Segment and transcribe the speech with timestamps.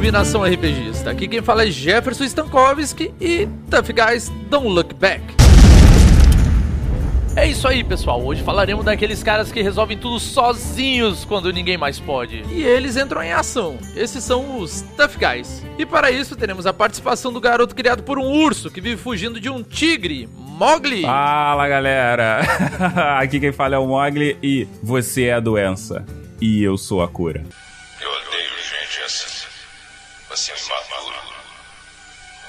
[0.00, 1.10] ouvir Nação RPGista.
[1.10, 5.22] Aqui quem fala é Jefferson Stankovski e Tough Guys Don't Look Back.
[7.36, 8.24] É isso aí, pessoal.
[8.24, 12.42] Hoje falaremos daqueles caras que resolvem tudo sozinhos quando ninguém mais pode.
[12.50, 13.76] E eles entram em ação.
[13.94, 15.66] Esses são os Tough Guys.
[15.78, 19.38] E para isso teremos a participação do garoto criado por um urso que vive fugindo
[19.38, 21.02] de um tigre, Mogli.
[21.02, 22.40] Fala, galera.
[23.20, 26.06] Aqui quem fala é o Mogli e você é a doença
[26.40, 27.44] e eu sou a cura.
[30.30, 31.16] Você é imaturo.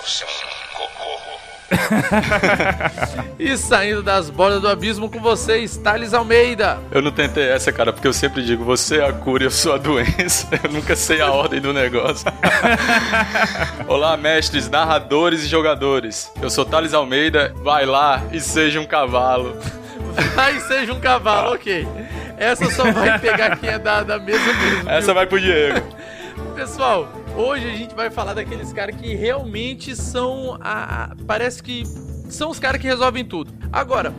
[0.01, 1.41] Você é um cocô.
[3.39, 6.79] e saindo das bordas do abismo com vocês, Thales Almeida.
[6.91, 9.51] Eu não tentei essa, cara, porque eu sempre digo, você é a cura e eu
[9.51, 10.47] sou a doença.
[10.63, 12.31] Eu nunca sei a ordem do negócio.
[13.89, 16.31] Olá, mestres, narradores e jogadores.
[16.39, 17.51] Eu sou Thales Almeida.
[17.63, 19.59] Vai lá e seja um cavalo.
[20.35, 21.87] Vai e seja um cavalo, ok.
[22.37, 24.87] Essa só vai pegar quem é da, da mesa mesmo.
[24.87, 25.15] Essa viu?
[25.15, 25.81] vai pro Diego.
[26.55, 31.83] Pessoal, hoje a gente vai falar daqueles caras que realmente são a, parece que
[32.29, 33.53] são os caras que resolvem tudo.
[33.71, 34.13] Agora,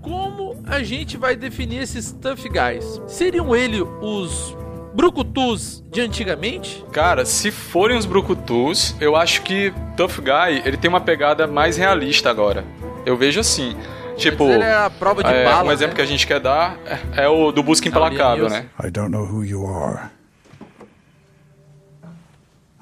[0.00, 3.00] como a gente vai definir esses tough guys?
[3.06, 4.56] Seriam ele os
[4.94, 6.84] brucutus de antigamente?
[6.92, 11.76] Cara, se forem os brucutus, eu acho que Tough Guy, ele tem uma pegada mais
[11.76, 12.64] realista agora.
[13.04, 13.76] Eu vejo assim.
[14.16, 15.96] Tipo, era a prova de é, bala, um exemplo né?
[15.96, 16.78] que a gente quer dar
[17.16, 18.66] é, é o do Busca Implacável, né?
[18.82, 20.10] I don't know who you are.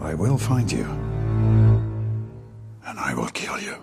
[0.00, 0.86] I will find you.
[2.86, 3.76] And I will kill you.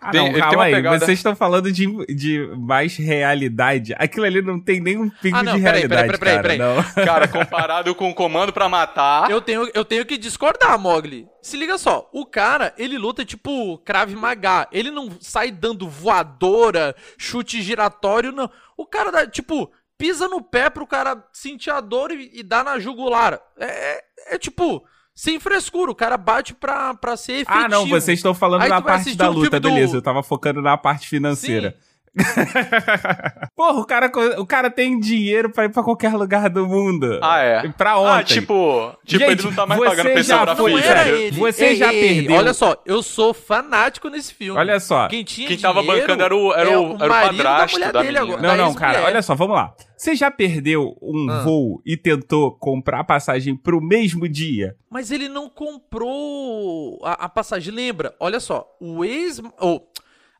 [0.00, 0.74] Ah, Tem- não, calma aí.
[0.74, 3.94] pegada- Vocês estão falando de, de mais realidade.
[3.98, 6.74] Aquilo ali não tem nenhum pingo Ah, não, de peraí, peraí, realidade, peraí, peraí, cara.
[6.76, 7.04] Não.
[7.04, 9.28] Cara, comparado com o Comando pra Matar...
[9.30, 11.26] Eu tenho, eu tenho que discordar, Mogli.
[11.42, 14.68] Se liga só, o cara, ele luta tipo Krav Maga.
[14.70, 18.48] Ele não sai dando voadora, chute giratório, não.
[18.76, 22.62] O cara dá, tipo, pisa no pé pro cara sentir a dor e, e dá
[22.62, 23.40] na jugular.
[23.58, 24.00] É, é,
[24.34, 24.84] é tipo,
[25.16, 25.90] sem frescura.
[25.90, 27.56] O cara bate pra, pra ser efetivo.
[27.64, 29.96] Ah, não, vocês estão falando Aí vai parte da luta, do- beleza.
[29.96, 31.74] Eu tava focando na parte financeira.
[33.54, 37.18] Porra, o cara, o cara tem dinheiro pra ir pra qualquer lugar do mundo.
[37.22, 37.68] Ah, é?
[37.68, 38.10] Pra ontem.
[38.18, 38.92] Ah, tipo...
[39.04, 41.36] Tipo, Gente, ele não tá mais você pagando pensão pra velho, ele.
[41.38, 42.36] você Ei, já ei, perdeu.
[42.36, 44.58] Olha só, eu sou fanático nesse filme.
[44.58, 45.08] Olha só.
[45.08, 47.92] Quem tinha Quem tava dinheiro bancando era o- era é o- era o padrasto mulher
[47.92, 48.34] da dele menina.
[48.36, 49.74] agora, Não, da não, cara, olha só, vamos lá.
[49.96, 51.42] Você já perdeu um Ah.
[51.42, 54.76] voo e tentou comprar passagem pro mesmo dia?
[54.90, 57.72] Mas ele não comprou a, a passagem.
[57.72, 58.14] Lembra?
[58.20, 59.40] Olha só, o ex.
[59.58, 59.88] Ou,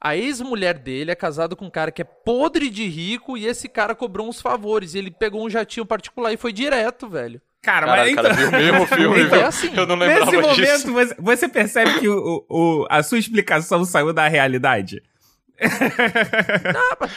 [0.01, 3.69] a ex-mulher dele é casada com um cara que é podre de rico e esse
[3.69, 4.95] cara cobrou uns favores.
[4.95, 7.41] E ele pegou um jatinho particular e foi direto, velho.
[7.63, 8.37] Cara, Cara, mas o cara então...
[8.37, 9.71] viu o mesmo filme, Então, é assim.
[9.77, 10.93] Eu não lembrava Nesse momento, disso.
[10.93, 15.03] você, você percebe que o, o- a sua explicação saiu da realidade?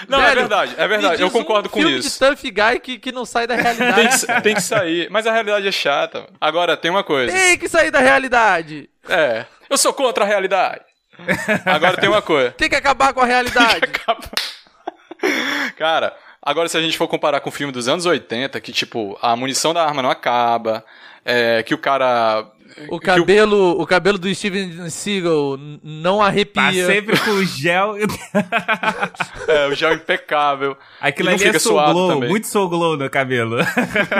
[0.07, 1.21] Não, é Velho, verdade, é verdade.
[1.21, 2.09] Eu diz um concordo com filme isso.
[2.11, 3.95] de tough guy que, que não sai da realidade.
[4.25, 6.27] Tem que, tem que sair, mas a realidade é chata.
[6.39, 7.31] Agora, tem uma coisa.
[7.31, 8.89] Tem que sair da realidade.
[9.07, 10.81] É, eu sou contra a realidade.
[11.65, 12.51] Agora tem uma coisa.
[12.51, 13.81] Tem que acabar com a realidade.
[15.77, 19.17] Cara, agora se a gente for comparar com o filme dos anos 80, que tipo,
[19.21, 20.83] a munição da arma não acaba,
[21.25, 22.45] é, que o cara...
[22.87, 26.85] O cabelo, o cabelo do Steven Seagal não Tá arrepia.
[26.85, 27.95] sempre com gel.
[29.47, 30.77] é, o gel impecável.
[31.01, 32.29] Aquilo ali é soul glow, também.
[32.29, 33.57] muito soul glow no cabelo.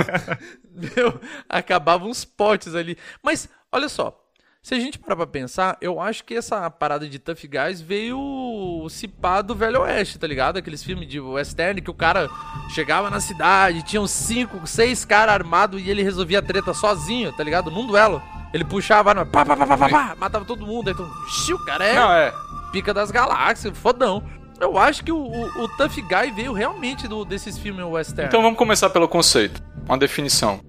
[0.75, 2.97] Meu, acabavam uns potes ali.
[3.23, 4.18] Mas, olha só.
[4.61, 8.85] Se a gente parar pra pensar, eu acho que essa parada de Tough Guys veio
[8.89, 10.57] se pá do Velho Oeste, tá ligado?
[10.57, 12.29] Aqueles filmes de western que o cara
[12.69, 17.43] chegava na cidade, tinham cinco, seis caras armados e ele resolvia a treta sozinho, tá
[17.43, 17.71] ligado?
[17.71, 18.21] Num duelo.
[18.53, 20.89] Ele puxava a arma, pá, pá, pá, pá, pá, pá, matava todo mundo.
[20.89, 22.33] Aí tu, "Xi, o cara é Não, é.
[22.73, 24.21] pica das galáxias, fodão.
[24.59, 28.27] Eu acho que o, o, o Tough Guy veio realmente do, desses filmes western.
[28.27, 29.63] Então vamos começar pelo conceito.
[29.87, 30.59] Uma definição.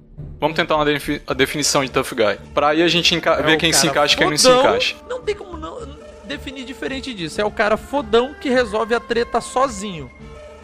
[0.41, 2.39] Vamos tentar uma defi- a definição de Tough Guy.
[2.55, 4.97] Pra aí a gente É ver quem se encaixa e quem não se encaixa.
[5.09, 5.79] Não tem como não
[6.25, 7.41] definir diferente disso.
[7.41, 10.11] É o cara fodão que resolve a treta sozinho.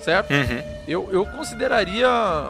[0.01, 0.31] Certo?
[0.31, 0.63] Uhum.
[0.87, 2.07] Eu, eu consideraria,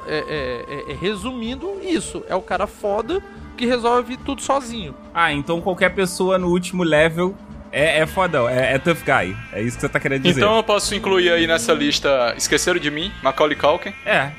[0.06, 2.22] é, é, é, é, resumindo, isso.
[2.28, 3.22] É o cara foda
[3.56, 4.94] que resolve tudo sozinho.
[5.14, 7.34] ah, então qualquer pessoa no último level
[7.72, 9.34] é, é fodão, é, é tough guy.
[9.52, 10.38] É isso que você tá querendo dizer.
[10.40, 13.94] Então eu posso incluir aí nessa lista Esqueceram de Mim, Macaulay Culkin.
[14.04, 14.30] É.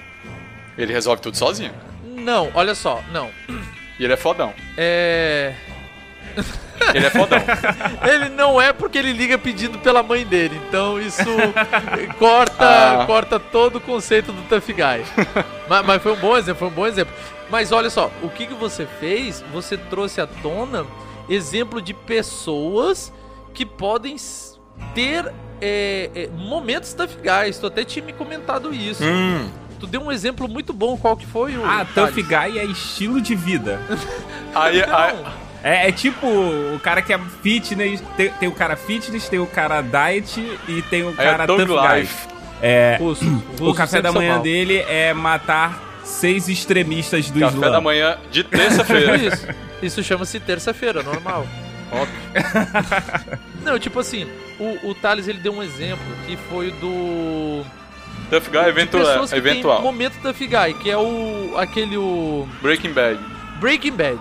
[0.77, 1.71] Ele resolve tudo sozinho.
[2.27, 3.29] Não, olha só, não.
[3.97, 4.53] E ele é fodão.
[4.75, 5.53] É.
[6.93, 7.39] Ele é fodão.
[8.03, 10.61] Ele não é porque ele liga pedindo pela mãe dele.
[10.67, 11.23] Então isso
[12.19, 13.05] corta, Ah.
[13.07, 15.03] corta todo o conceito do Tough Guy.
[15.67, 17.13] mas, mas foi um bom exemplo, foi um bom exemplo.
[17.49, 19.43] Mas olha só, o que, que você fez?
[19.53, 20.85] Você trouxe à tona
[21.29, 23.11] exemplo de pessoas
[23.53, 24.15] que podem
[24.93, 27.57] ter é, é, momentos Tough Guys.
[27.57, 29.03] Tu até tinha me comentado isso.
[29.03, 29.49] hum.
[29.79, 30.97] Tu deu um exemplo muito bom.
[30.97, 31.65] Qual que foi o.
[31.65, 32.15] Ah, Thales?
[32.15, 33.79] Tough Guy é estilo de vida.
[34.55, 35.25] Aí, aí.
[35.63, 39.45] É, é tipo o cara que é fitness, tem, tem o cara fitness, tem o
[39.45, 41.99] cara diet e tem o aí cara é tough guy.
[41.99, 42.27] Life.
[42.61, 43.25] É, Russo,
[43.59, 47.71] o Russo café da manhã dele é matar seis extremistas do Café Islã.
[47.71, 49.17] da manhã de terça-feira.
[49.21, 49.47] Isso.
[49.81, 51.45] Isso chama-se terça-feira, normal.
[51.91, 53.39] Óbvio.
[53.63, 54.27] Não, tipo assim,
[54.59, 57.63] o, o Thales ele deu um exemplo que foi do.
[58.29, 59.25] Tough Guy eventual.
[59.33, 59.81] eventual.
[59.81, 61.53] momento Tough Guy, que é o.
[61.57, 61.97] aquele.
[61.97, 62.47] o.
[62.61, 63.19] Breaking Bad.
[63.59, 64.19] Breaking Bad.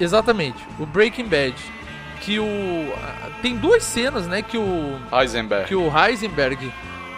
[0.00, 1.54] Exatamente, o Breaking Bad.
[2.20, 2.92] Que o.
[3.40, 4.42] Tem duas cenas, né?
[4.42, 4.98] Que o.
[5.12, 5.66] Heisenberg.
[5.66, 6.70] Que o Heisenberg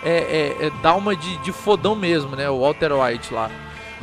[0.05, 2.49] é, é- é- dá uma de, de fodão mesmo, né?
[2.49, 3.51] O Walter White lá.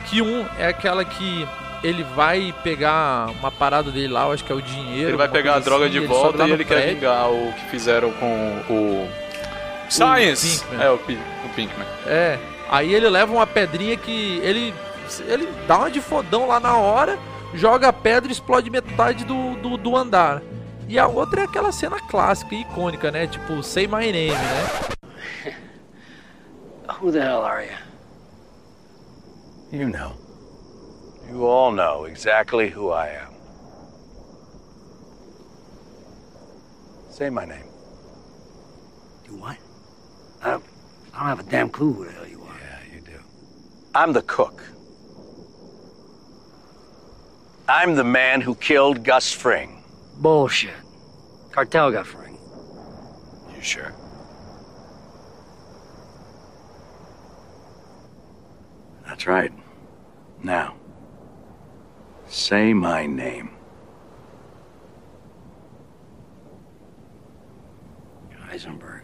[0.09, 1.47] Que um é aquela que
[1.83, 5.11] ele vai pegar uma parada dele lá, eu acho que é o dinheiro.
[5.11, 8.11] Ele vai pegar a droga assim, de volta e ele quer vingar o que fizeram
[8.11, 9.09] com o.
[9.89, 10.59] Science!
[10.63, 10.81] Pinkman.
[10.85, 11.87] É, o, Pi- o Pinkman.
[12.05, 12.39] É.
[12.69, 14.73] Aí ele leva uma pedrinha que ele.
[15.27, 17.17] Ele dá uma de fodão lá na hora,
[17.55, 20.41] joga a pedra e explode metade do, do, do andar.
[20.87, 23.25] E a outra é aquela cena clássica e icônica, né?
[23.27, 25.55] Tipo, Say My Name, né?
[27.01, 27.77] Who the hell are you?
[29.79, 30.13] You know.
[31.29, 33.29] You all know exactly who I am.
[37.11, 37.65] Say my name.
[39.27, 39.57] You what?
[40.41, 40.63] I don't,
[41.13, 42.57] I don't have a damn clue who the hell you are.
[42.59, 43.19] Yeah, you do.
[43.93, 44.63] I'm the cook.
[47.67, 49.83] I'm the man who killed Gus Fring.
[50.17, 50.73] Bullshit.
[51.51, 52.37] Cartel got Fring.
[53.55, 53.93] You sure?
[59.05, 59.51] That's right.
[60.41, 60.75] Now,
[62.27, 63.51] say my name.
[68.49, 68.98] Heisenberg.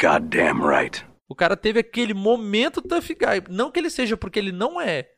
[0.00, 1.04] Goddamn right.
[1.28, 3.42] O cara teve aquele momento tough guy.
[3.48, 5.08] Não que ele seja porque ele não é.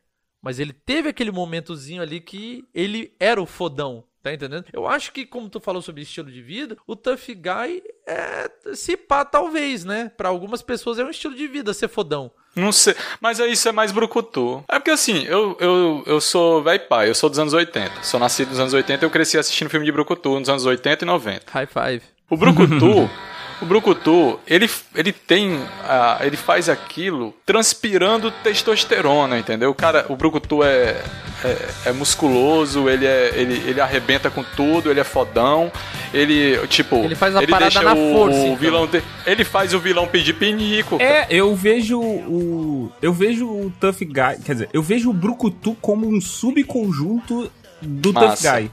[0.41, 4.03] Mas ele teve aquele momentozinho ali que ele era o fodão.
[4.21, 4.65] Tá entendendo?
[4.73, 8.51] Eu acho que, como tu falou sobre estilo de vida, o tough guy é.
[8.73, 10.11] Se pá, talvez, né?
[10.17, 12.29] Pra algumas pessoas é um estilo de vida ser fodão.
[12.53, 12.95] Não sei.
[13.21, 14.61] Mas aí isso é mais brucutu.
[14.67, 18.03] É porque assim, eu, eu, eu sou velho pai, eu sou dos anos 80.
[18.03, 21.07] Sou nascido nos anos 80 eu cresci assistindo filme de brucutu nos anos 80 e
[21.07, 21.45] 90.
[21.51, 22.01] High five.
[22.29, 23.09] O brucutu,
[23.61, 29.69] o brucutu, ele, ele tem, ah, ele faz aquilo transpirando testosterona, entendeu?
[29.71, 31.01] O cara, o brucutu é,
[31.43, 35.71] é, é musculoso, ele, é, ele, ele arrebenta com tudo, ele é fodão,
[36.13, 36.97] ele, tipo...
[36.97, 38.55] Ele faz a ele parada na o, força, o então.
[38.55, 40.97] vilão ter- ele faz o vilão pedir pinico.
[40.99, 42.91] É, eu vejo o.
[43.01, 44.43] Eu vejo o Tough Guy.
[44.43, 47.51] Quer dizer, eu vejo o Brucutu como um subconjunto
[47.81, 48.51] do Massa.
[48.51, 48.71] Tough Guy.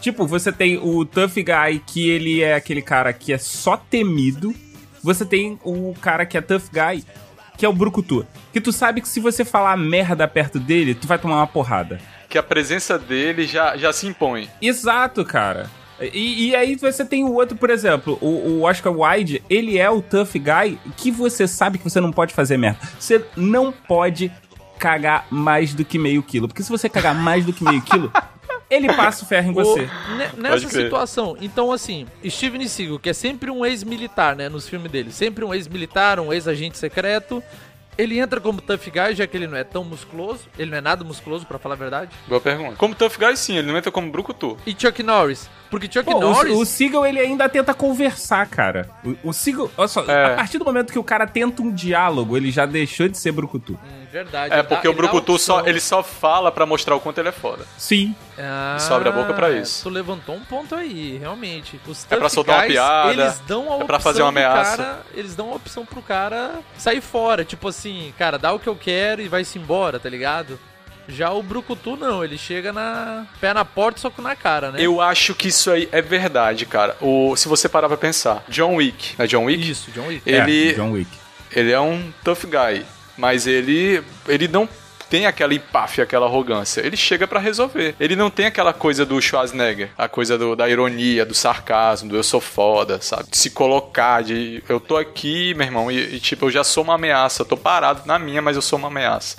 [0.00, 4.54] Tipo, você tem o Tough Guy que ele é aquele cara que é só temido.
[5.02, 7.04] Você tem o cara que é Tough Guy,
[7.56, 8.26] que é o Brucutu.
[8.52, 12.00] Que tu sabe que se você falar merda perto dele, tu vai tomar uma porrada.
[12.28, 14.48] Que a presença dele já, já se impõe.
[14.62, 15.68] Exato, cara.
[16.00, 19.90] E, e aí você tem o outro, por exemplo, o, o Oscar Wilde, ele é
[19.90, 22.78] o tough guy que você sabe que você não pode fazer merda.
[22.98, 24.32] Você não pode
[24.78, 26.48] cagar mais do que meio quilo.
[26.48, 28.10] Porque se você cagar mais do que meio quilo,
[28.70, 29.82] ele passa o ferro em você.
[30.36, 34.90] O- nessa situação, então assim, Steven Seagal, que é sempre um ex-militar, né, nos filmes
[34.90, 37.42] dele, sempre um ex-militar, um ex-agente secreto,
[37.98, 40.80] ele entra como tough guy, já que ele não é tão musculoso, ele não é
[40.80, 42.10] nada musculoso, pra falar a verdade.
[42.26, 42.76] Boa pergunta.
[42.76, 44.56] Como Tough Guy, sim, ele não entra como brucutu.
[44.64, 46.54] E Chuck Norris, porque Chuck Pô, Norris...
[46.54, 48.88] o, o Seagal, ele ainda tenta conversar, cara.
[49.04, 50.32] O, o Seagal, olha só, É.
[50.32, 53.32] a partir do momento que o cara tenta um diálogo, ele já deixou de ser
[53.32, 53.72] brucutu.
[53.74, 54.52] Hum, verdade.
[54.52, 57.28] É ele dá- porque o brucutu só, ele só fala pra mostrar o quanto ele
[57.28, 57.64] é foda.
[57.78, 58.14] Sim.
[58.42, 59.82] Ah, Só abre a boca pra isso.
[59.82, 61.78] Tu levantou um ponto aí, realmente.
[61.86, 64.32] Os É pra soltar uma guys, piada, Eles dão a é opção pra fazer uma
[64.32, 64.76] pro ameaça.
[64.78, 67.44] Cara, eles dão a opção pro cara sair fora.
[67.44, 70.58] Tipo assim, cara, dá o que eu quero e vai-se embora, tá ligado?
[71.10, 74.78] Já o Brucutu não, ele chega na pé na porta e soco na cara, né?
[74.80, 76.96] Eu acho que isso aí é verdade, cara.
[77.00, 79.26] O, se você parar pra pensar, John Wick, né?
[79.26, 79.70] John Wick?
[79.70, 80.22] Isso, John Wick.
[80.28, 81.10] Ele, É, John Wick.
[81.52, 82.84] ele é um tough guy,
[83.16, 84.68] mas ele, ele não
[85.08, 86.80] tem aquela empáfia, aquela arrogância.
[86.82, 87.96] Ele chega pra resolver.
[87.98, 92.16] Ele não tem aquela coisa do Schwarzenegger, a coisa do- da ironia, do sarcasmo, do
[92.16, 93.24] eu sou foda, sabe?
[93.28, 96.84] De se colocar, de eu tô aqui, meu irmão, e, e, tipo, eu já sou
[96.84, 97.42] uma ameaça.
[97.42, 99.36] Eu tô parado na minha, mas eu sou uma ameaça.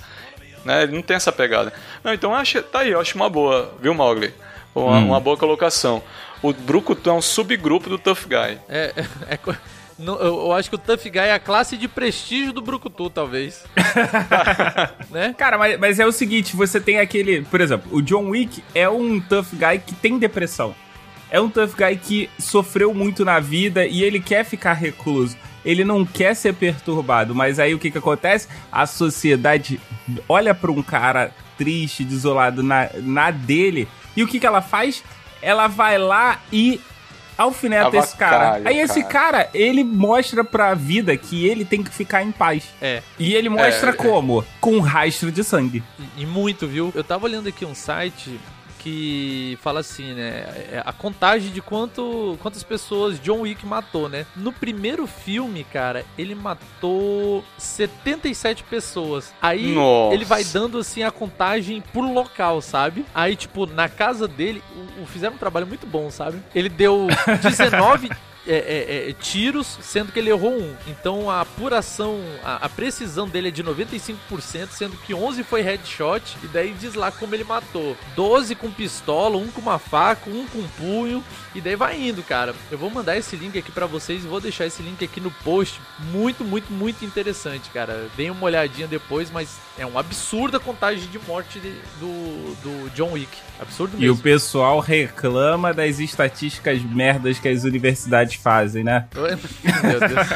[0.64, 0.84] Né?
[0.84, 1.72] Ele não tem essa pegada.
[2.02, 4.32] Não, então acho, tá aí, eu acho uma boa, viu, Mogli?
[4.74, 5.06] Uma, Hum.
[5.06, 6.02] uma boa colocação.
[6.42, 8.58] O Brucutu é um subgrupo do Tough Guy.
[8.68, 9.38] É, é, é
[9.98, 13.08] não, eu, eu acho que o Tough Guy é a classe de prestígio do Brucutu,
[13.10, 13.64] talvez.
[15.10, 15.34] né?
[15.38, 17.42] Cara, mas, mas é o seguinte, você tem aquele...
[17.42, 20.74] Por exemplo, o John Wick é um tough guy que tem depressão.
[21.30, 25.36] É um tough guy que sofreu muito na vida e ele quer ficar recluso.
[25.64, 28.48] Ele não quer ser perturbado, mas aí o que que acontece?
[28.70, 29.80] A sociedade
[30.28, 35.02] olha pra um cara triste, desolado na, na dele, e o que que ela faz?
[35.40, 36.80] Ela vai lá e
[37.36, 38.36] alfineta esse cara.
[38.36, 42.64] Avacalha Aí esse cara, ele mostra pra vida que ele tem que ficar em paz.
[42.80, 43.02] É.
[43.18, 43.96] E ele mostra É, é.
[43.96, 44.44] como?
[44.60, 45.82] Com um rastro de sangue.
[46.16, 46.92] E muito, viu?
[46.94, 48.38] Eu tava olhando aqui um site
[48.82, 50.44] que fala assim, né?
[50.72, 54.26] é A contagem de quanto, quantas pessoas John Wick matou, né?
[54.34, 59.32] No primeiro filme, cara, ele matou 77 pessoas.
[59.40, 60.14] Aí Nossa.
[60.14, 63.04] ele vai dando assim a contagem por local, sabe?
[63.14, 64.62] Aí, tipo, na casa dele,
[64.98, 66.38] o, o- fizeram um trabalho muito bom, sabe?
[66.54, 67.06] Ele deu
[67.42, 70.74] 19 é, é, é, tiros, sendo que ele errou um.
[70.86, 76.36] Então a apuração, a, a precisão dele é de 95%, sendo que 11 foi headshot.
[76.42, 80.46] E daí diz lá como ele matou: 12 com pistola, um com uma faca, um
[80.46, 81.22] com punho.
[81.54, 82.54] E daí vai indo, cara.
[82.70, 85.30] Eu vou mandar esse link aqui pra vocês e vou deixar esse link aqui no
[85.30, 85.80] post.
[86.10, 88.08] Muito, muito, muito interessante, cara.
[88.16, 92.90] Deem uma olhadinha depois, mas é um absurdo a contagem de morte de- do, do
[92.94, 93.28] John Wick.
[93.60, 94.22] Absurdo E o mesmo.
[94.22, 99.06] pessoal reclama das estatísticas merdas que as universidades fazem, né?
[99.14, 100.28] Meu Deus.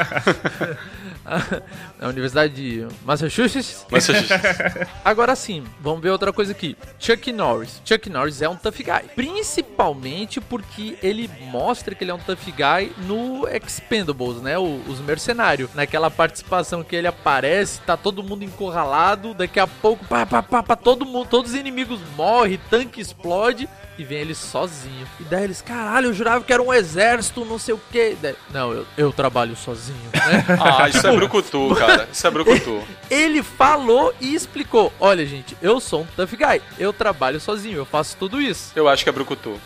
[2.01, 3.85] A Universidade de Massachusetts.
[3.91, 4.07] Mas
[5.05, 6.77] Agora sim, vamos ver outra coisa aqui.
[6.99, 7.81] Chuck Norris.
[7.85, 9.09] Chuck Norris é um tough guy.
[9.15, 14.59] Principalmente porque ele mostra que ele é um tough guy no Expendables, né?
[14.59, 15.71] O- os mercenários.
[15.75, 19.35] Naquela participação que ele aparece, tá todo mundo encurralado.
[19.35, 23.69] Daqui a pouco, pá, pá, pá, pá, todo mundo, todos os inimigos morrem, tanque explode.
[23.99, 25.07] E vem ele sozinho.
[25.19, 28.15] E daí eles, caralho, eu jurava que era um exército, não sei o que.
[28.53, 30.45] Não, eu, eu trabalho sozinho, né?
[30.61, 32.09] Ah, isso é Brucutu, cara.
[32.13, 32.83] Isso é Brucutu.
[33.11, 36.61] Ele falou e explicou: Olha, gente, eu sou um tough guy.
[36.79, 38.73] Eu trabalho sozinho, eu faço tudo isso.
[38.77, 39.59] Eu acho que é Brucutu.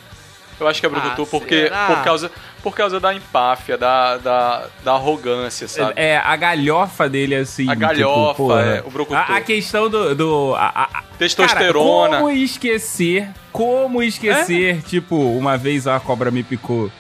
[0.58, 1.86] Eu acho que é Brucutu Ah, porque será?
[1.86, 2.30] por causa,
[2.62, 5.94] por causa da empáfia, da, da, da arrogância, sabe?
[5.96, 7.66] É, a galhofa dele, assim.
[7.70, 9.16] A galhofa, tipo, é, o brucutu.
[9.18, 10.14] A, a questão do.
[10.14, 10.66] do a,
[10.98, 12.08] a- Testosterona.
[12.10, 13.30] Cara, como esquecer?
[13.52, 14.82] Como esquecer?
[14.82, 16.90] Tipo, uma vez a cobra me picou.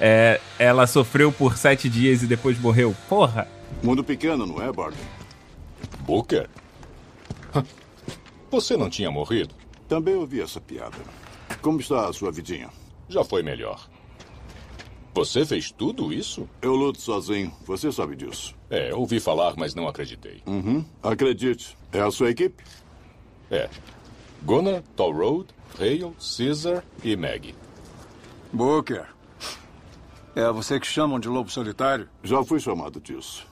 [0.00, 2.94] É, ela sofreu por sete dias e depois morreu.
[3.08, 3.48] Porra.
[3.82, 4.98] Mundo pequeno, não é, Barney?
[6.00, 6.48] Booker?
[8.50, 9.54] Você não tinha morrido?
[9.88, 10.96] Também ouvi essa piada.
[11.60, 12.70] Como está a sua vidinha?
[13.08, 13.88] Já foi melhor.
[15.14, 16.48] Você fez tudo isso?
[16.62, 18.54] Eu luto sozinho, você sabe disso.
[18.70, 20.42] É, ouvi falar, mas não acreditei.
[20.46, 20.84] Uhum.
[21.02, 22.64] Acredite, é a sua equipe?
[23.50, 23.68] É.
[24.42, 25.48] Gunnar, Toll Road,
[25.78, 27.54] Hale, Caesar e Maggie.
[28.52, 29.06] Booker.
[30.34, 32.08] É você que chamam de lobo solitário?
[32.22, 33.46] Já fui chamado disso.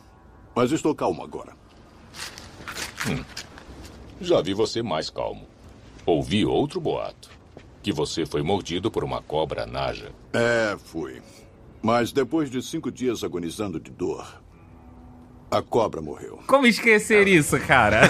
[0.61, 1.53] Mas estou calmo agora.
[4.21, 5.47] Já vi você mais calmo.
[6.05, 7.31] Ouvi outro boato.
[7.83, 10.13] Que você foi mordido por uma cobra naja.
[10.35, 11.23] É, fui.
[11.81, 14.39] Mas depois de cinco dias agonizando de dor,
[15.51, 16.41] a cobra morreu.
[16.47, 18.03] Como esquecer isso, cara?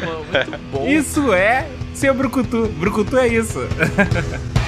[0.00, 0.86] Bom, mano, muito bom.
[0.86, 2.68] Isso é ser brucutu.
[2.68, 3.58] Brucutu é isso.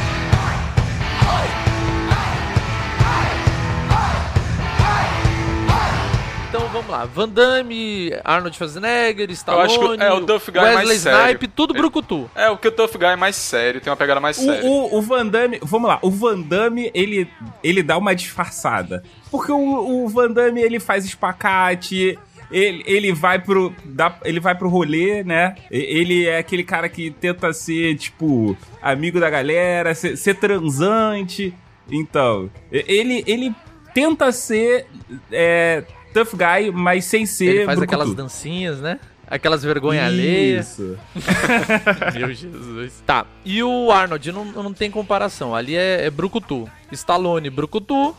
[6.86, 7.04] vamos lá.
[7.04, 11.20] Van Damme, Arnold Schwarzenegger, Eu Stallone, acho que é o Duff Guy Wesley mais sério.
[11.26, 12.30] Snipe, tudo Ele- brucutu.
[12.34, 14.64] É, o que o Tough Guy é mais sério, tem uma pegada mais séria.
[14.64, 17.28] O, o, o Van Damme, vamos lá, o Van Damme, ele,
[17.62, 19.02] ele dá uma disfarçada.
[19.30, 22.18] Porque o, o Van Damme, ele faz espacate,
[22.50, 25.56] ele, ele vai pro dá, ele vai pro rolê, né?
[25.70, 31.52] Ele é aquele cara que tenta ser, tipo, amigo da galera, ser, ser transante.
[31.90, 33.54] Então, ele, ele
[33.94, 34.86] tenta ser
[35.32, 35.82] é,
[36.24, 37.94] tough guy, mas sem ser Ele faz brucutu.
[38.00, 38.98] aquelas dancinhas, né?
[39.28, 40.78] Aquelas vergonha alheias.
[40.78, 40.96] Isso.
[42.14, 43.02] Meu Jesus.
[43.04, 43.26] Tá.
[43.44, 45.54] E o Arnold não, não tem comparação.
[45.54, 46.68] Ali é, é brucutu.
[46.92, 48.14] Stallone, brucutu.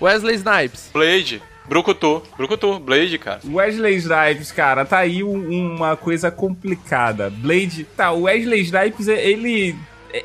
[0.00, 0.90] Wesley Snipes.
[0.92, 3.40] Blade, Brucutu, Brucutu, Blade, cara.
[3.44, 7.28] Wesley Snipes, cara, tá aí um- uma coisa complicada.
[7.30, 7.84] Blade.
[7.96, 9.76] Tá, o Wesley Snipes, ele.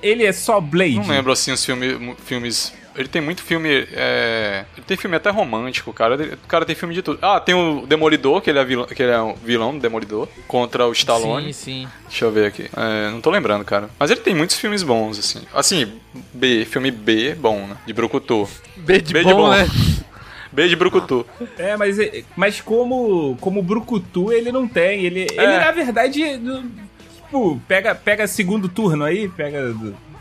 [0.01, 0.95] Ele é só Blade.
[0.95, 2.73] Não lembro assim os filme, filmes.
[2.95, 3.87] Ele tem muito filme.
[3.93, 6.13] é, Ele tem filme até romântico, cara.
[6.13, 7.17] Ele- O cara tem filme de tudo.
[7.21, 10.27] Ah, tem o Demolidor, que ele é vilão, que ele é um vilão do Demolidor,
[10.47, 11.53] contra o Stallone.
[11.53, 11.87] Sim, sim.
[12.07, 12.69] Deixa eu ver aqui.
[12.75, 13.89] É, não tô lembrando, cara.
[13.97, 15.41] Mas ele tem muitos filmes bons, assim.
[15.53, 15.91] Assim,
[16.33, 17.77] B, filme B bom, né?
[17.85, 18.47] De Brucutu.
[18.77, 19.49] B de, B bom, de bom.
[19.49, 19.67] né?
[20.51, 21.25] B de Brucutu.
[21.57, 21.97] É, mas,
[22.35, 25.03] mas como, como Brucutu, ele não tem.
[25.03, 25.59] Ele, ele É.
[25.65, 26.21] na verdade.
[27.25, 29.73] tipo, pega, pega segundo turno aí, pega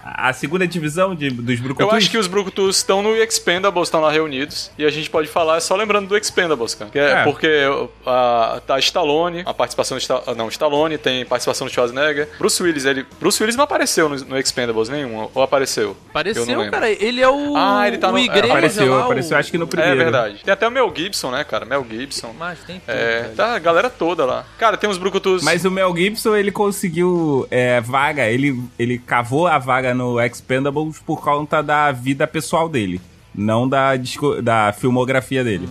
[0.04, 1.90] a segunda divisão de, dos Brucutus.
[1.92, 4.70] Eu acho que os Brucutus estão no Expendables, estão lá reunidos.
[4.78, 6.90] E a gente pode falar só lembrando do Expendables, cara.
[6.90, 7.24] Que é, É.
[7.24, 7.48] Porque
[8.06, 12.28] a, tá Stallone, a participação do Sta- não, Stallone, tem participação do Schwarzenegger.
[12.38, 13.06] Bruce Willis, ele.
[13.20, 15.82] Bruce Willis não apareceu no, no Expendables nenhum, ou apareceu?
[15.82, 16.90] Eu não Apareceu, cara.
[16.90, 17.54] Ele é o.
[17.56, 19.40] Ah, ele tá o no- é, igreja apareceu, lá, apareceu o...
[19.40, 19.96] acho que no É primeiro.
[19.98, 20.40] verdade.
[20.44, 21.64] Tem até o Mel Gibson, né, cara?
[21.64, 22.34] Mel Gibson.
[22.38, 23.34] Mas tem tudo, É, velho.
[23.34, 24.44] tá a galera toda lá.
[24.58, 25.42] Cara, tem uns Brucutus.
[25.42, 30.98] Mas o Mel Gibson, ele conseguiu é, vaga, ele, ele cavou a vaga no Expendables
[30.98, 33.00] por conta da vida pessoal dele,
[33.34, 33.92] não da,
[34.42, 35.68] da filmografia dele.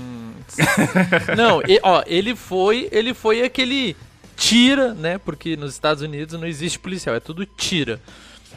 [1.38, 3.96] Não, e- ó, ele foi, ele foi aquele
[4.36, 5.18] tira, né?
[5.18, 8.02] Porque nos Estados Unidos não existe policial, é tudo tira.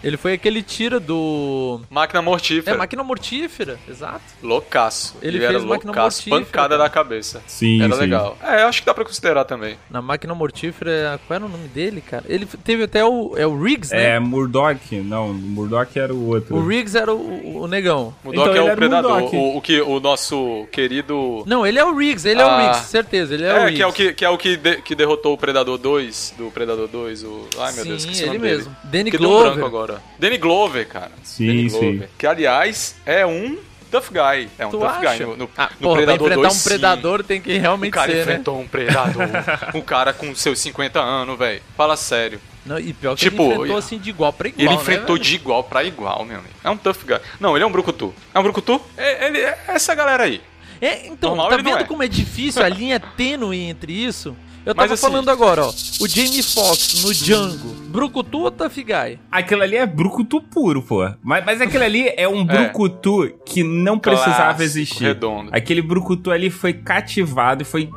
[0.04, 1.80] Ele foi aquele tira do.
[1.90, 2.76] Máquina mortífera.
[2.76, 4.20] É, máquina mortífera, exato.
[4.42, 5.16] Loucaço.
[5.22, 6.18] Ele era fez máquina loucaço.
[6.28, 6.82] mortífera, Pancada cara.
[6.84, 7.42] da cabeça.
[7.46, 8.00] Sim, Era sim.
[8.00, 8.36] legal.
[8.42, 9.76] É, eu acho que dá pra considerar também.
[9.90, 12.24] Na máquina mortífera, qual era o nome dele, cara?
[12.28, 13.32] Ele teve até o.
[13.36, 14.16] É o Riggs, né?
[14.16, 16.54] É, Murdoch, não, Murdoch era o outro.
[16.56, 18.14] O Riggs era o, o- o negão.
[18.24, 19.10] O Então Doc ele é o era o predador.
[19.20, 19.36] Murdoch.
[19.36, 21.42] O, o que o nosso querido.
[21.46, 22.60] Não, ele é o Riggs, ele é o Ah.
[22.62, 23.76] Riggs, certeza, ele é, o É, Riggs.
[23.76, 26.50] que é o que, que, é o que, de- que derrotou o Predador 2, do
[26.50, 27.48] Predador 2, o...
[27.58, 28.56] Ai, meu Sim, Deus, esqueci o ele nome dele.
[28.58, 28.76] mesmo.
[28.84, 29.93] Danny deu um Glover.
[29.96, 30.02] Agora.
[30.18, 31.12] Danny Glover, cara.
[31.22, 31.78] Sim, Danny sim.
[31.78, 32.10] Glover.
[32.18, 33.58] Que, aliás, é um
[33.90, 34.48] tough guy.
[34.58, 35.00] É um Tu tough acha?
[35.18, 36.68] guy no, no, ah, no porra, pra Predador enfrentar 2, um sim.
[36.68, 38.22] predador tem que O realmente cara ser, né?
[38.22, 39.28] enfrentou um predador.
[39.74, 41.62] um cara com seus 50 anos, velho.
[41.76, 42.40] Fala sério.
[42.66, 45.16] Não, e pior que Tipo, ele enfrentou assim de igual pra igual, Ele né, enfrentou
[45.16, 45.18] velho?
[45.18, 46.54] de igual pra igual, meu amigo.
[46.64, 47.18] É um tough guy.
[47.38, 48.14] Não, ele é um brucutu.
[48.34, 48.80] É um brucutu?
[48.96, 50.40] É, ele é essa galera aí.
[50.80, 51.84] É, então, Normal tá vendo é.
[51.84, 54.36] como é difícil a linha tênue entre isso?
[54.66, 55.68] Eu Mas tava assim- falando agora, ó.
[56.00, 57.74] O Jamie Foxx no Django.
[57.88, 59.18] Brucutu ou Guy?
[59.30, 61.08] Aquilo ali é brucutu puro, pô.
[61.22, 65.04] Mas, mas aquele ali é um brucutu que não precisava Clássico, existir.
[65.04, 65.50] redondo.
[65.52, 67.88] Aquele brucutu ali foi cativado e foi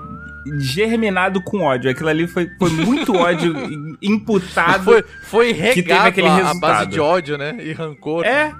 [0.59, 1.89] germinado com ódio.
[1.89, 3.53] Aquilo ali foi, foi muito ódio
[4.01, 4.83] imputado.
[4.83, 6.59] Foi, foi teve regado aquele a, a resultado.
[6.59, 7.57] base de ódio, né?
[7.59, 8.25] E rancor.
[8.25, 8.53] É,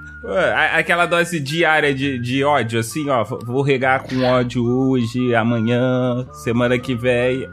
[0.54, 3.24] a- aquela dose diária de, de ódio, assim, ó.
[3.24, 7.48] Vou regar com ódio hoje, amanhã, semana que vem.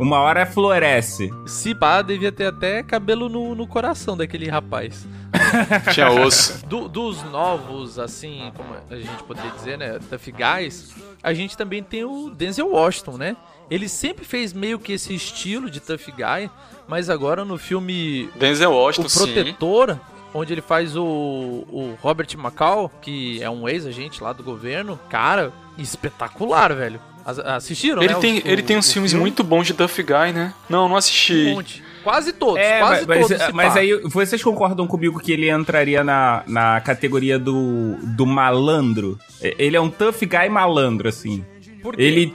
[0.00, 1.30] Uma hora floresce.
[1.46, 5.06] Se pá, devia ter até cabelo no, no coração daquele rapaz.
[5.92, 6.66] Tinha osso.
[6.66, 9.98] Do- dos novos, assim, como a gente poderia dizer, né?
[10.08, 13.36] Tough Guys, a gente também tem o Denzel Washington, né?
[13.70, 16.50] Ele sempre fez meio que esse estilo de Tough Guy,
[16.88, 19.32] mas agora no filme Denzel Washington, O sim.
[19.34, 20.00] Protetor,
[20.34, 25.52] onde ele faz o, o Robert McCall, que é um ex-agente lá do governo, cara,
[25.78, 27.00] espetacular, velho.
[27.24, 28.20] As- Assistiram, Ele né?
[28.20, 29.20] tem, o- ele tem o- uns o filmes filme?
[29.22, 30.52] muito bons de Tough Guy, né?
[30.68, 31.48] Não, não assisti.
[31.48, 31.82] Um monte.
[32.02, 33.42] Quase todos, É, quase mas, todos.
[33.44, 33.80] se mas pá.
[33.80, 39.18] aí vocês concordam comigo que ele entraria na, na categoria do, do malandro?
[39.42, 41.44] Ele é um tough guy malandro, assim.
[41.82, 42.02] Por quê?
[42.02, 42.34] Ele.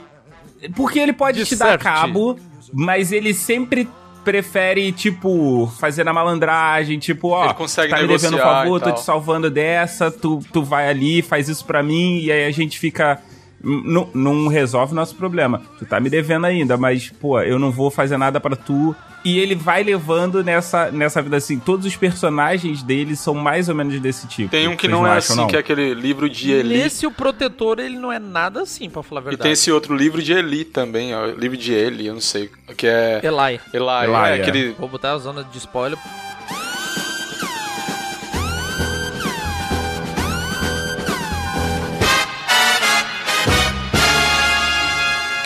[0.76, 1.82] Porque ele pode te dar Disserte.
[1.84, 2.38] cabo,
[2.72, 3.88] mas ele sempre
[4.24, 8.90] prefere, tipo, fazer na malandragem, tipo, ó, Ele consegue tá me devendo um favor, tô
[8.92, 12.78] te salvando dessa, tu, tu vai ali, faz isso pra mim, e aí a gente
[12.78, 13.20] fica.
[13.62, 15.62] Não, não resolve o nosso problema.
[15.78, 18.94] Tu tá me devendo ainda, mas, pô, eu não vou fazer nada pra tu.
[19.24, 21.58] E ele vai levando nessa, nessa vida assim.
[21.58, 24.50] Todos os personagens dele são mais ou menos desse tipo.
[24.50, 25.46] Tem um que Vocês não é acham, assim, não?
[25.48, 26.76] que é aquele livro de Eli.
[26.78, 29.42] Nesse o Protetor, ele não é nada assim, pra falar a E verdade.
[29.42, 31.26] tem esse outro livro de Eli também, ó.
[31.26, 32.48] Livro de Eli, eu não sei.
[32.76, 33.20] Que é.
[33.24, 33.60] Eli.
[33.74, 34.40] Eli, Eli, é, é.
[34.42, 34.72] aquele.
[34.78, 35.98] Vou botar a zona de spoiler.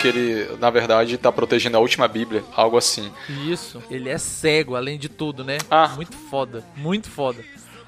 [0.01, 3.11] Que ele, na verdade, tá protegendo a última Bíblia, algo assim.
[3.47, 3.81] Isso.
[3.89, 5.57] Ele é cego, além de tudo, né?
[5.69, 5.89] Ah.
[5.95, 6.63] Muito foda.
[6.75, 7.43] Muito foda.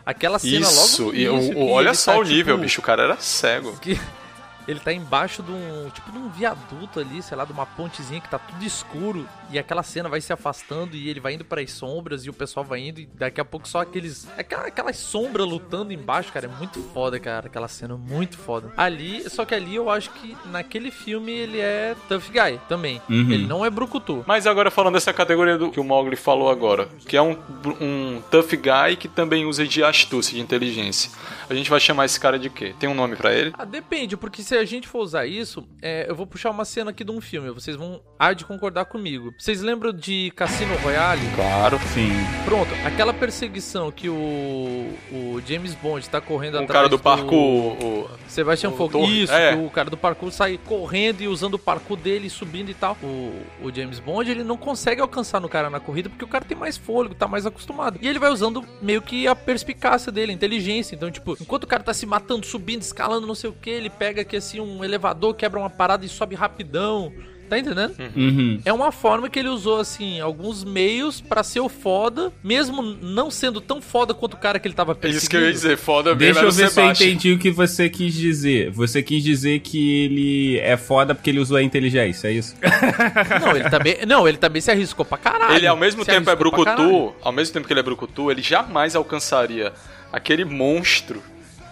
[0.06, 2.82] Aquela cena Isso, logo no e o- olha só tá, o nível, tipo, bicho.
[2.82, 3.74] O cara era cego.
[3.82, 4.00] Que
[4.68, 8.22] ele tá embaixo de um, tipo, de um viaduto ali, sei lá, de uma pontezinha
[8.22, 11.62] que tá tudo escuro e aquela cena vai se afastando e ele vai indo para
[11.62, 14.98] as sombras e o pessoal vai indo e daqui a pouco só aqueles aquela, aquelas
[14.98, 18.72] sombras lutando embaixo, cara, é muito foda, cara, aquela cena muito foda.
[18.78, 23.02] Ali, só que ali eu acho que naquele filme ele é tough guy também.
[23.10, 23.32] Uhum.
[23.32, 24.24] Ele não é brucutu.
[24.26, 27.38] Mas agora falando dessa categoria do que o Mogli falou agora, que é um,
[27.80, 31.12] um tough guy que também usa de astúcia, de inteligência.
[31.50, 32.74] A gente vai chamar esse cara de quê?
[32.80, 33.54] Tem um nome pra ele?
[33.58, 36.92] Ah, depende, porque se a gente for usar isso, é, eu vou puxar uma cena
[36.92, 39.34] aqui de um filme, vocês vão há de concordar comigo.
[39.38, 41.22] Vocês lembram de Cassino Royale?
[41.36, 41.80] Claro.
[41.94, 42.10] Sim.
[42.46, 47.32] Pronto, aquela perseguição que o, o James Bond tá correndo O atrás cara do parkour.
[47.84, 48.98] o- Sebastian o Fogg.
[49.24, 49.56] Isso, é.
[49.56, 52.98] que o cara do parkour sai correndo e usando o parkour dele, subindo e tal.
[53.04, 56.44] O, o James Bond, ele não consegue alcançar no cara na corrida porque o cara
[56.46, 58.00] tem mais fôlego, tá mais acostumado.
[58.02, 60.96] E ele vai usando meio que a perspicácia dele, a inteligência.
[60.96, 63.90] Então, tipo, enquanto o cara tá se matando, subindo, escalando, não sei o que, ele
[63.90, 67.12] pega aqui assim um elevador, quebra uma parada e sobe rapidão.
[67.50, 67.94] Tá entendendo?
[68.16, 68.60] Uhum.
[68.66, 73.30] É uma forma que ele usou, assim, alguns meios pra ser o foda, mesmo não
[73.30, 75.18] sendo tão foda quanto o cara que ele tava perseguindo.
[75.20, 77.52] isso que eu ia dizer, foda mesmo Deixa eu ver se eu entendi o que
[77.52, 78.72] você quis dizer.
[78.72, 82.56] Você quis dizer que ele é foda porque ele usou a inteligência, é isso?
[83.40, 85.56] Não, ele também, não, ele também se arriscou pra caralho.
[85.56, 88.42] Ele ao mesmo Se tempo é brucutu, ao mesmo tempo que ele é brucutu, ele
[88.42, 89.74] jamais alcançaria
[90.12, 91.22] aquele monstro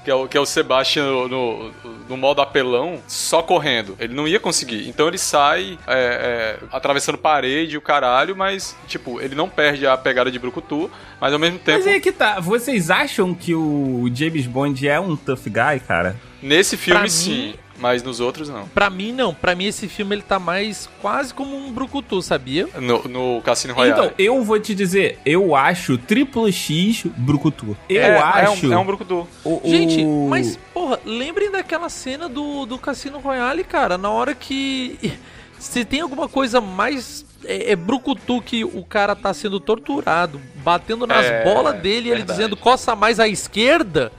[0.04, 1.72] que é o, que é o Sebastian no, no,
[2.10, 3.96] no modo apelão, só correndo.
[4.00, 4.88] Ele não ia conseguir.
[4.90, 9.96] Então ele sai é, é, atravessando parede o caralho, mas, tipo, ele não perde a
[9.98, 12.40] pegada de brucutu, mas ao mesmo tempo, Mas aí que tá.
[12.40, 16.16] Vocês acham que o James Bond é um tough guy, cara?
[16.42, 18.68] nesse filme Pra sim, mim- mas nos outros não.
[18.68, 19.34] Pra mim, não.
[19.34, 22.68] Pra mim, esse filme ele tá mais quase como um brucutu, sabia?
[22.80, 24.00] No, no Cassino Royale.
[24.00, 27.76] Então, eu vou te dizer, eu acho triplo X brucutu.
[27.90, 28.66] Eu é, acho...
[28.66, 29.28] É um, é um brucutu.
[29.44, 34.34] o- o- Gente, mas, porra, lembrem daquela cena do, do Cassino Royale, cara, na hora
[34.36, 35.12] que.
[35.60, 37.24] Se tem alguma coisa mais.
[37.46, 42.12] É, é brucutu que o cara tá sendo torturado, batendo nas É, bolas dele e
[42.12, 44.12] ele dizendo coça mais à esquerda.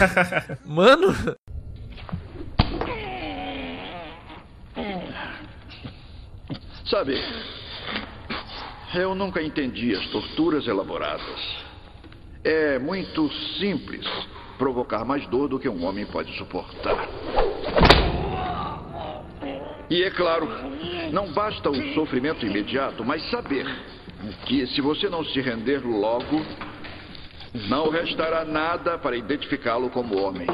[0.64, 1.14] Mano,
[6.92, 7.18] Sabe,
[8.94, 11.40] eu nunca entendi as torturas elaboradas.
[12.44, 14.06] É muito simples
[14.58, 17.08] provocar mais dor do que um homem pode suportar.
[19.88, 20.46] E é claro,
[21.10, 23.64] não basta o sofrimento imediato, mas saber
[24.44, 26.44] que se você não se render logo,
[27.70, 30.46] não restará nada para identificá-lo como homem.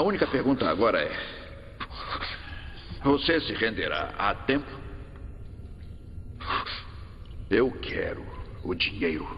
[0.00, 1.14] A única pergunta agora é:
[3.04, 4.66] Você se renderá a tempo?
[7.50, 8.26] Eu quero
[8.62, 9.28] o dinheiro.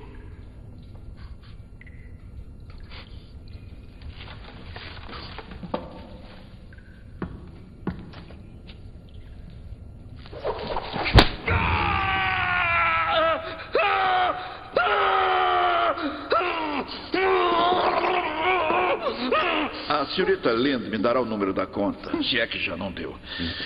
[20.14, 23.16] Senhorita Lind me dará o número da conta, se é que já não deu.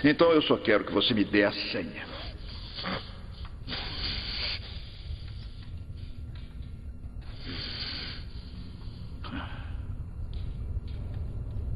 [0.05, 2.17] Então eu só quero que você me dê a senha.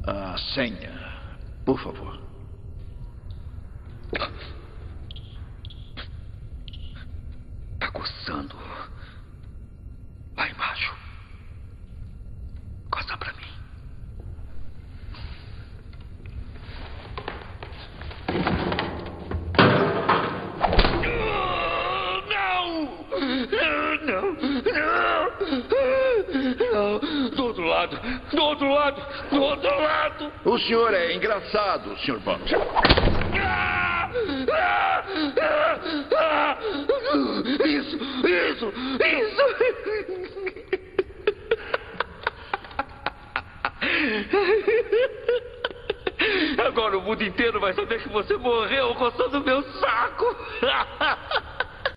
[0.03, 0.91] A senha,
[1.63, 2.30] por favor.
[32.03, 32.19] Sr.
[32.19, 32.55] Bond.
[37.65, 37.97] Isso!
[38.25, 38.73] Isso!
[38.99, 40.51] Isso!
[46.65, 50.35] Agora o mundo inteiro vai saber que você morreu coçando meu saco!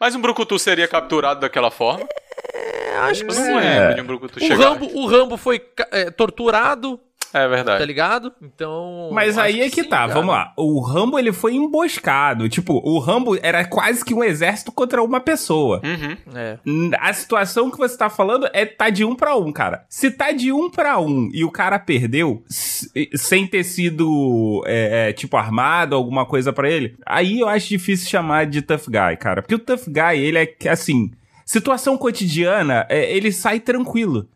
[0.00, 2.06] Mas um brucutu seria capturado daquela forma?
[2.54, 3.50] é, acho que Eu sim.
[3.50, 4.70] não lembro de um brucutu O chegar.
[4.70, 6.98] Rambo, o Rambo foi é, torturado,
[7.34, 7.80] É verdade.
[7.80, 8.32] tá ligado?
[8.40, 9.10] Então.
[9.12, 10.14] Mas aí é que sim, tá, cara.
[10.14, 10.52] vamos lá.
[10.56, 12.48] O Rambo, ele foi emboscado.
[12.48, 15.80] Tipo, o Rambo era quase que um exército contra uma pessoa.
[15.84, 16.16] Uhum.
[16.34, 16.58] É.
[17.00, 19.84] A situação que você tá falando é tá de um pra um, cara.
[19.88, 25.12] Se tá de um pra um e o cara perdeu, sem ter sido, é, é,
[25.12, 29.42] tipo, armado, alguma coisa pra ele, aí eu acho difícil chamar de tough guy, cara.
[29.42, 31.10] Porque o tough guy, ele é, que, assim,
[31.44, 34.28] situação cotidiana, é, ele sai tranquilo.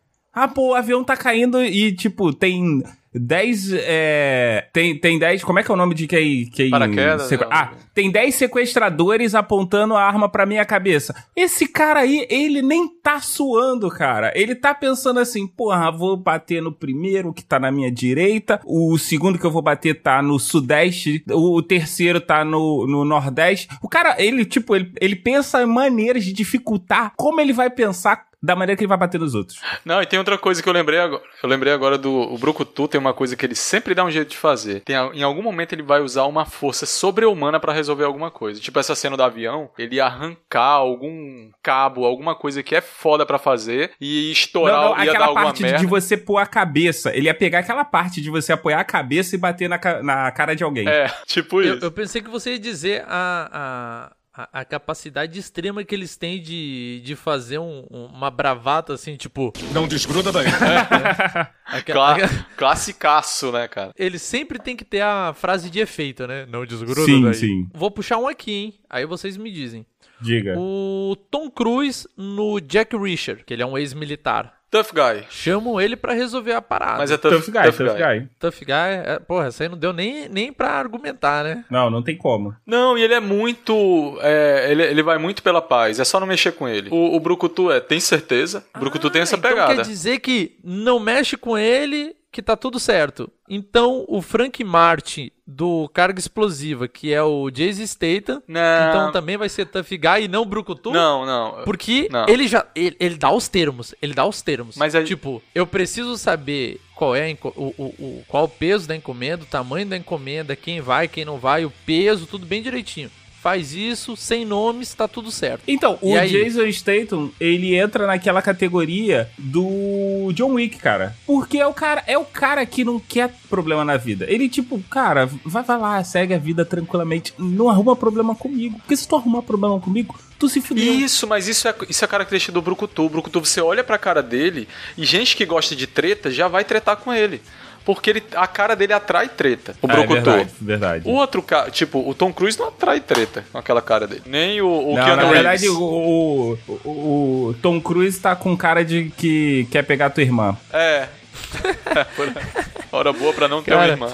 [0.43, 2.83] Ah, pô, o avião tá caindo e, tipo, tem
[3.15, 3.73] 10.
[3.73, 5.43] É, tem, tem 10.
[5.43, 6.47] Como é que é o nome de quem.
[6.47, 7.49] quem Paraquedas, sequ- né?
[7.51, 11.15] Ah, tem 10 sequestradores apontando a arma pra minha cabeça.
[11.35, 14.31] Esse cara aí, ele nem tá suando, cara.
[14.37, 18.97] Ele tá pensando assim, porra, vou bater no primeiro que tá na minha direita, o
[18.99, 23.69] segundo que eu vou bater tá no sudeste, o terceiro tá no, no nordeste.
[23.83, 28.28] O cara, ele, tipo, ele, ele pensa em maneiras de dificultar como ele vai pensar
[28.43, 29.61] da maneira que ele vai bater nos outros.
[29.85, 31.23] Não, e tem outra coisa que eu lembrei agora.
[31.43, 34.31] Eu lembrei agora do o Brucutu, tem uma coisa que ele sempre dá um jeito
[34.31, 34.81] de fazer.
[34.81, 38.61] Tem, em algum momento ele vai usar uma força sobre-humana pra resolver alguma coisa.
[38.61, 43.27] Tipo essa cena do avião, ele ia arrancar algum cabo, alguma coisa que é foda
[43.27, 45.79] pra fazer e estourar, Não, não, ia dar aquela alguma parte merda.
[45.79, 47.15] de você pôr a cabeça.
[47.17, 50.55] Ele ia pegar aquela parte de você apoiar a cabeça e bater na, na cara
[50.55, 50.89] de alguém.
[50.89, 51.85] É, tipo Eu, isso.
[51.85, 56.41] eu pensei que você ia dizer a, a, A, a capacidade extrema que eles têm
[56.41, 59.53] de, de fazer um- um- uma bravata assim, tipo.
[59.73, 60.47] Não desgruda daí.
[61.67, 63.93] aquela- Cla classicaço, né, cara?
[63.99, 66.47] Ele sempre tem que ter a frase de efeito, né?
[66.47, 67.35] Não desgruda Sim, daí.
[67.35, 67.69] sim.
[67.75, 68.75] Vou puxar um aqui, hein?
[68.89, 69.85] Aí vocês me dizem.
[70.21, 70.55] Diga.
[70.57, 74.58] O Tom Cruise no Jack Reacher, que ele é um ex-militar.
[74.71, 75.25] Tough Guy.
[75.31, 76.99] Chamam ele pra resolver a parada.
[76.99, 78.29] Mas é tough, Tough guy, tough guy.
[78.39, 78.73] Tough Guy,
[79.05, 81.65] é, porra, essa aí não deu nem, nem pra argumentar, né?
[81.71, 82.55] Não, não tem como.
[82.67, 84.19] Não, e ele é muito.
[84.21, 85.99] é, ele, ele vai muito pela paz.
[85.99, 86.91] É só não mexer com ele.
[86.91, 88.65] O, o Brucutu é, tem certeza.
[88.77, 89.75] O Brucutu tem essa então pegada.
[89.77, 93.31] quer dizer que não mexe com ele, que tá tudo certo.
[93.49, 98.89] Então o Frank Martin do Carga Explosiva, que é o Jason Statham, Não.
[98.89, 100.91] então também vai ser Tough Guy e não Brucutu?
[100.91, 101.65] Não, não.
[101.65, 102.27] Porque Não.
[102.29, 102.67] ele já.
[102.75, 103.95] Ele, ele dá os termos.
[104.03, 104.77] Ele dá os termos.
[104.77, 108.87] Mas aí- Tipo, eu preciso saber qual é a o, o, o- qual o peso
[108.87, 112.61] da encomenda, o tamanho da encomenda, quem vai, quem não vai, o peso, tudo bem
[112.63, 113.11] direitinho.
[113.49, 115.63] Faz isso, sem nomes, tá tudo certo.
[115.67, 116.29] Então, o E aí?
[116.31, 121.17] Jason Statham, ele entra naquela categoria do John Wick, cara.
[121.27, 124.27] Porque é o cara, é o cara que não quer problema na vida.
[124.29, 127.33] Ele, tipo, cara, vai, vai lá, segue a vida tranquilamente.
[127.39, 128.77] Não arruma problema comigo.
[128.81, 130.93] Porque se tu arrumar problema comigo, tu se fudeu.
[130.93, 133.07] Isso, mas isso é, isso é característica do Brucutu.
[133.07, 136.65] O Brucutu, você olha pra cara dele e gente que gosta de treta já vai
[136.65, 137.41] tretar com ele.
[137.89, 139.75] Porque ele, a cara dele atrai treta.
[139.81, 141.09] O Ah, é verdade, verdade.
[141.09, 144.21] O outro cara, tipo, o Tom Cruise não atrai treta com aquela cara dele.
[144.27, 145.33] Nem o, o Não, Keanu na Reeves.
[145.33, 150.23] verdade, o, o- o- o Tom Cruise tá com cara de que quer pegar tua
[150.23, 150.55] irmã.
[150.71, 151.09] É.
[152.93, 154.13] Hora boa pra não ter uma irmã.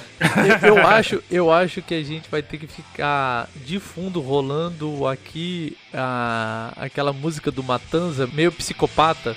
[0.62, 5.04] eu, eu acho, eu acho que a gente vai ter que ficar de fundo rolando
[5.08, 9.36] aqui a, aquela música do Matanza, meio psicopata.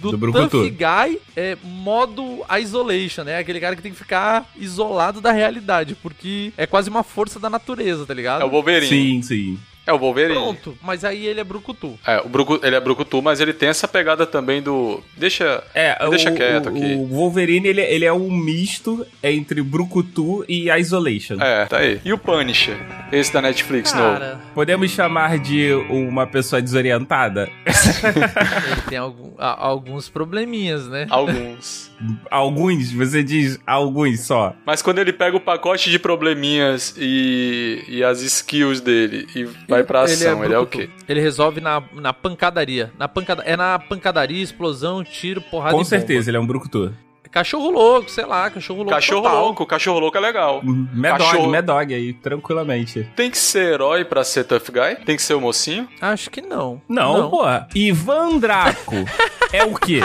[0.00, 0.32] Do do.
[0.32, 3.38] Tough Guy é modo isolation, né?
[3.38, 7.50] Aquele cara que tem que ficar isolado da realidade, porque é quase uma força da
[7.50, 8.42] natureza, tá ligado?
[8.42, 8.88] É o Wolverine.
[8.88, 9.58] Sim, sim.
[9.90, 10.34] É o Wolverine.
[10.34, 11.98] Pronto, mas aí ele é brucutu.
[12.06, 15.02] É, o Brucu, ele é Brucutu, mas ele tem essa pegada também do.
[15.16, 15.64] Deixa.
[15.74, 16.94] É, deixa o, quieto o, aqui.
[16.94, 21.38] O Wolverine, ele, ele é um misto entre Brucutu e Isolation.
[21.40, 22.00] É, tá aí.
[22.04, 22.76] E o Punisher?
[23.10, 24.12] Esse da Netflix novo.
[24.12, 27.48] Cara, Podemos chamar de uma pessoa desorientada?
[27.66, 31.06] ele tem algum- a- alguns probleminhas, né?
[31.10, 31.89] Alguns.
[32.30, 34.54] Alguns, você diz alguns só.
[34.64, 39.82] Mas quando ele pega o pacote de probleminhas e, e as skills dele e vai
[39.84, 40.78] pra ação, ele é, o brucutu.
[40.78, 40.90] quê?
[41.08, 42.92] Ele resolve na, na pancadaria.
[42.98, 46.78] Na pancada, é na pancadaria, explosão, tiro, porrada Com e certeza, ele é um Brucutu.
[46.86, 47.10] bomba.
[47.30, 48.90] Cachorro louco, sei lá, cachorro louco.
[48.90, 49.44] Cachorro total.
[49.44, 50.60] louco, cachorro louco é legal.
[50.64, 53.08] Mad Dog, Cachorro- Mad Dog aí, tranquilamente.
[53.14, 54.96] Tem que ser herói pra ser tough guy?
[55.04, 55.88] Tem que ser o mocinho?
[56.00, 56.82] Acho que não.
[56.88, 57.42] Não, pô.
[57.72, 58.96] Ivan Draco
[59.52, 60.00] é o quê?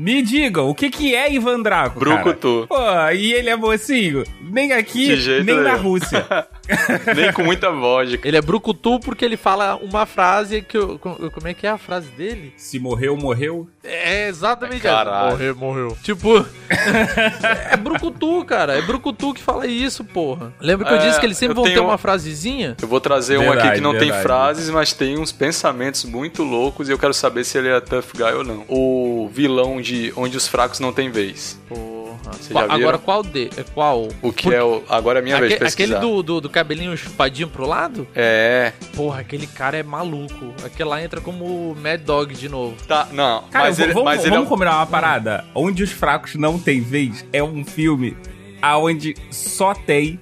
[0.00, 2.22] Me digam, o que que é Ivan Draco, cara?
[2.22, 2.64] Brucutu.
[2.66, 2.74] Pô,
[3.14, 4.24] e ele é mocinho?
[4.50, 5.74] Nem aqui, nem na.
[5.74, 6.26] Rússia.
[7.16, 8.26] Nem com muita vodka.
[8.26, 11.70] Ele é brucutu porque ele fala uma frase que eu, co- como é que é
[11.70, 12.52] a frase dele?
[12.56, 13.68] Se morreu, morreu.
[13.82, 15.26] É exatamente Caralho.
[15.28, 15.30] essa.
[15.36, 15.96] Morreu, morreu.
[16.02, 16.46] Tipo,
[17.70, 18.76] é brucutu, cara.
[18.78, 20.52] É brucutu que fala isso, porra.
[20.60, 22.76] Lembra que eu É, disse que eles sempre eu vão ter tenho- uma frasezinha?
[22.80, 24.22] Eu vou trazer um aqui que não tem verdade.
[24.22, 28.04] frases, mas tem uns pensamentos muito loucos e eu quero saber se ele é tough
[28.14, 28.64] guy ou não.
[28.68, 31.58] O vilão de Onde os Fracos Não Têm Vez.
[31.68, 31.99] Porra.
[32.24, 32.88] Vocês Qual- já viram?
[32.88, 33.50] agora qual de?
[33.56, 34.08] é Qual?
[34.22, 34.82] O que é o.
[34.88, 35.96] Agora é a minha vez de pesquisar.
[35.96, 38.06] aquele do, do, do cabelinho chupadinho pro lado?
[38.14, 38.72] É.
[38.94, 40.54] Porra, aquele cara é maluco.
[40.64, 42.76] Aquele lá entra como Mad Dog de novo.
[42.86, 43.44] Tá, não.
[43.50, 44.48] Cara, mas ele, vamos, mas ele vamos é.
[44.48, 45.44] combinar uma parada.
[45.54, 48.16] Onde os fracos não têm vez é um filme
[48.62, 50.20] aonde só tem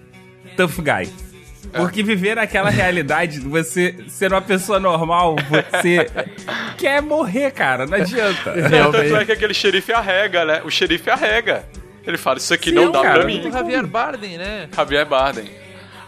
[0.56, 1.10] tough guy.
[1.72, 5.36] Porque viver naquela realidade, você ser uma pessoa normal,
[5.70, 6.08] você
[6.78, 7.86] quer morrer, cara.
[7.86, 8.54] Não adianta.
[8.54, 10.62] Não, tanto é que aquele xerife arrega, né?
[10.64, 11.64] O xerife arrega.
[12.06, 13.46] Ele fala, isso aqui Sim, não dá cara, pra mim.
[13.46, 14.68] O Javier Bardem, né?
[14.74, 15.50] Javier Bardem.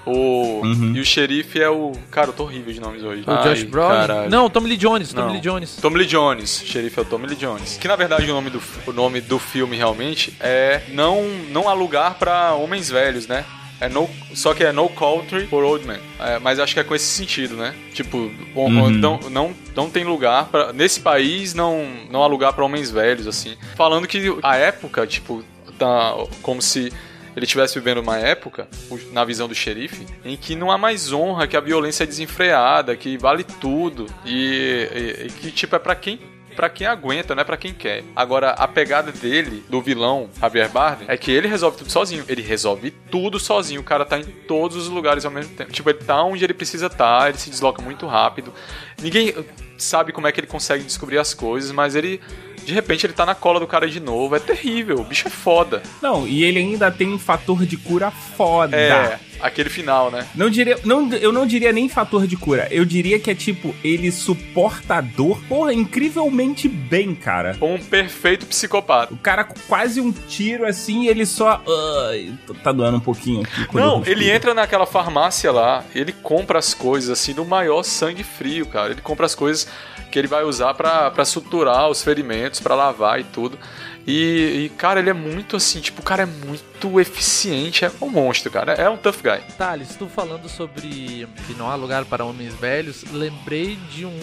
[0.07, 0.63] O...
[0.65, 0.93] Uhum.
[0.97, 1.93] E o xerife é o.
[2.11, 3.23] Cara, eu tô horrível de nomes hoje.
[3.27, 3.89] O Josh Brolin?
[3.97, 4.31] caralho.
[4.31, 5.13] Não, Tommy Lee Jones.
[5.13, 5.33] Tommy Não.
[5.35, 5.77] Lee Jones.
[5.77, 6.63] Tommy Lee Jones.
[6.65, 7.77] Xerife é o Tommy Lee Jones.
[7.77, 11.75] Que na verdade o nome do, o nome do filme realmente é Não, não há
[11.75, 13.45] lugar pra homens velhos, né?
[13.79, 15.99] É no, só que é no country for old men.
[16.19, 17.75] É, mas acho que é com esse sentido, né?
[17.95, 18.91] Tipo, Uhum.
[18.91, 23.27] não, não, não tem lugar para Nesse país não, não há lugar pra homens velhos,
[23.27, 23.55] assim.
[23.77, 25.43] Falando que a época, tipo,
[25.81, 26.93] tá como se
[27.37, 28.69] ele estivesse vivendo uma época,
[29.13, 32.97] na visão do xerife, em que não há mais honra, que a violência é desenfreada,
[32.97, 34.07] que vale tudo.
[34.27, 36.19] E, e- e que, tipo, é pra quem
[36.61, 38.05] Pra quem aguenta, não é pra quem quer.
[38.15, 42.23] Agora, a pegada dele, do vilão Javier Bardem, é que ele resolve tudo sozinho.
[42.29, 43.81] Ele resolve tudo sozinho.
[43.81, 45.73] O cara tá em todos os lugares ao mesmo tempo.
[45.73, 48.53] Tipo, ele tá onde ele precisa estar, ele se desloca muito rápido.
[49.01, 49.35] Ninguém
[49.79, 52.21] sabe como é que ele consegue descobrir as coisas, mas ele.
[52.63, 54.37] De repente ele tá na cola do cara de novo.
[54.37, 55.01] É terrível.
[55.01, 55.83] O bicho é foda.
[56.03, 58.77] Não, e ele ainda tem um fator de cura foda.
[58.77, 60.27] É, aquele final, né?
[60.35, 62.69] Não diria, não, eu não diria nem fator de cura.
[62.71, 67.57] Eu diria que é tipo, ele suporta a dor, porra, incrivelmente bem, cara.
[67.61, 69.15] Um perfeito psicopata.
[69.15, 71.63] O cara com quase um tiro assim, ele só.
[72.09, 73.75] Ai, tá doendo um pouquinho aqui.
[73.75, 78.67] Não, ele entra naquela farmácia lá, ele compra as coisas assim do maior sangue frio,
[78.67, 78.93] cara.
[78.93, 79.67] Ele compra as coisas
[80.11, 83.59] que ele vai usar pra suturar os ferimentos, pra lavar e tudo.
[84.07, 88.09] E, e, cara, ele é muito assim, tipo, o cara é muito eficiente, é um
[88.09, 88.73] monstro, cara.
[88.73, 89.41] É um tough guy.
[89.57, 94.19] Thales, tu falando sobre que não há lugar para homens velhos, lembrei de um.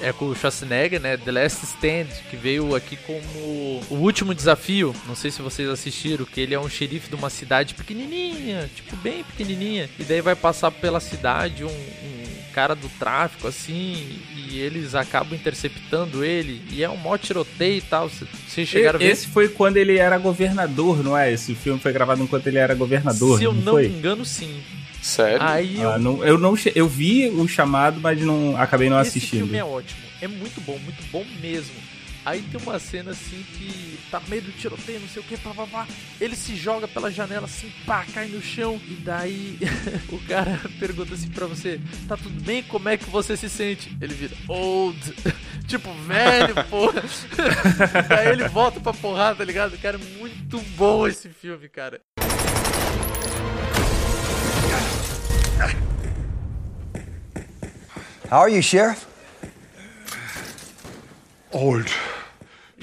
[0.00, 1.16] É com o Schwarzenegger, né?
[1.16, 4.92] The Last Stand, que veio aqui como o último desafio.
[5.06, 8.96] Não sei se vocês assistiram, que ele é um xerife de uma cidade pequenininha, tipo,
[8.96, 9.88] bem pequenininha.
[10.00, 12.21] E daí vai passar pela cidade um, um
[12.52, 16.62] cara do tráfico, assim, e eles acabam interceptando ele.
[16.70, 18.08] E é um mó tiroteio e tal.
[18.08, 19.10] Vocês chegaram a ver?
[19.10, 21.32] Esse foi quando ele era governador, não é?
[21.32, 23.38] Esse filme foi gravado enquanto ele era governador.
[23.38, 24.60] Se eu não me engano, sim.
[25.00, 25.38] Sério?
[25.42, 29.18] Aí eu Ah, não- eu não eu vi o chamado, mas não acabei não Esse
[29.18, 29.40] assistindo.
[29.44, 30.00] filme é ótimo.
[30.20, 31.74] É muito bom, muito bom mesmo.
[32.24, 35.50] Aí tem uma cena assim que tá meio do tiroteio, não sei o que, pá,
[35.52, 35.88] pá, pá.
[36.20, 38.80] Ele se joga pela janela assim, pá, cai no chão.
[38.86, 39.58] E daí
[40.08, 42.62] o cara pergunta assim pra você: Tá tudo bem?
[42.62, 43.96] Como é que você se sente?
[44.00, 45.14] Ele vira old.
[45.66, 47.02] tipo, velho, porra.
[48.08, 49.76] daí ele volta pra porrada, tá ligado?
[49.78, 52.00] Cara, muito bom esse filme, cara.
[58.30, 59.11] How are you, Sheriff?
[61.52, 61.86] Old.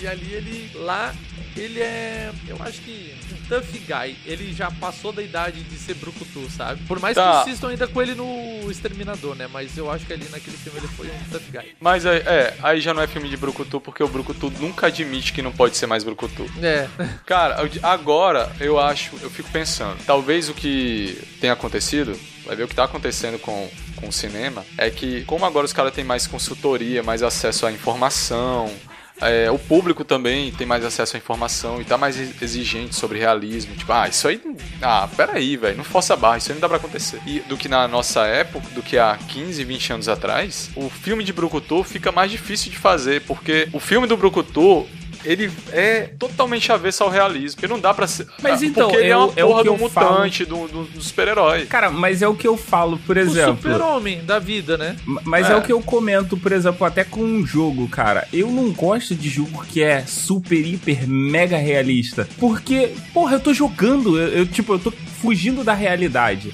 [0.02, 1.14] E ali ele lá,
[1.58, 4.16] ele é, eu acho que um tough guy.
[4.26, 6.82] Ele já passou da idade de ser brucutu, sabe?
[6.88, 7.44] Por mais Tá.
[7.44, 9.48] que insistam ainda com ele no Exterminador, né?
[9.52, 11.76] Mas eu acho que ali naquele filme ele foi um tough guy.
[11.80, 15.34] Mas é, é, aí já não é filme de Brucutu, porque o Brucutu nunca admite
[15.34, 16.46] que não pode ser mais Brucutu.
[16.62, 16.88] É.
[17.26, 22.68] Cara, agora eu acho, eu fico pensando, talvez o que tenha acontecido, vai ver o
[22.68, 26.26] que tá acontecendo com, com o cinema, é que como agora os caras têm mais
[26.28, 28.72] consultoria, mais acesso à informação,
[29.22, 33.76] é, o público também tem mais acesso à informação e tá mais exigente sobre realismo.
[33.76, 34.42] Tipo, ah, isso aí.
[34.82, 37.20] Ah, peraí, velho, não força a barra, isso aí não dá pra acontecer.
[37.26, 41.24] E do que na nossa época, do que há 15, 20 anos atrás, o filme
[41.24, 44.88] de Brucutu fica mais difícil de fazer, porque o filme do Brucutu.
[45.26, 47.56] Ele é totalmente avesso ao realismo.
[47.60, 48.28] Porque não dá pra ser.
[48.42, 50.12] Mas ah, então, Porque ele é eu- uma é o porra que do eu falo.
[50.14, 51.66] mutante, do, do, do super-herói.
[51.66, 53.56] Cara, mas é o que eu falo, por O exemplo.
[53.58, 54.96] super-homem da vida, né?
[55.24, 55.54] Mas é.
[55.54, 55.56] É.
[55.56, 58.28] o que eu comento, por exemplo, até com um jogo, cara.
[58.32, 62.28] Eu não gosto de jogo que é super, hiper, mega realista.
[62.40, 66.54] Porque, porra, eu tô jogando, eu, eu, tipo, eu tô fugindo da realidade.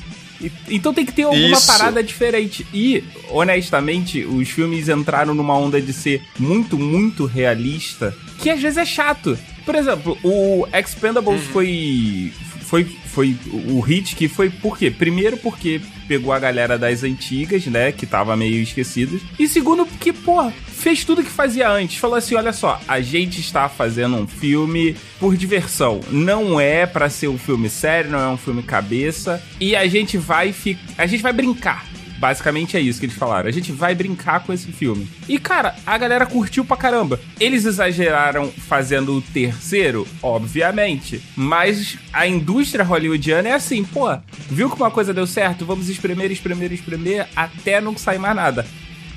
[0.70, 1.68] Então tem que ter alguma Isso.
[1.68, 2.66] parada diferente.
[2.74, 8.78] E, honestamente, os filmes entraram numa onda de ser muito, muito realista, que às vezes
[8.78, 9.38] é chato.
[9.66, 12.32] Por exemplo, o Expendables foi.
[12.62, 13.38] Foi, foi
[13.70, 14.90] o hit que foi por quê?
[14.90, 17.92] Primeiro porque pegou a galera das antigas, né?
[17.92, 19.22] Que tava meio esquecidas.
[19.38, 21.98] E segundo porque, pô, fez tudo que fazia antes.
[21.98, 26.00] Falou assim: olha só, a gente está fazendo um filme por diversão.
[26.10, 29.42] Não é pra ser um filme sério, não é um filme cabeça.
[29.60, 30.78] E a gente vai fi...
[30.98, 31.95] a gente vai brincar.
[32.26, 33.48] Basicamente é isso que eles falaram.
[33.48, 35.08] A gente vai brincar com esse filme.
[35.30, 37.20] E, cara, a galera curtiu pra caramba.
[37.40, 40.08] Eles exageraram fazendo o terceiro?
[40.24, 41.22] Obviamente.
[41.36, 44.08] Mas a indústria hollywoodiana é assim, pô,
[44.50, 45.68] viu que uma coisa deu certo?
[45.68, 48.66] Vamos espremer, espremer, espremer até não sair mais nada.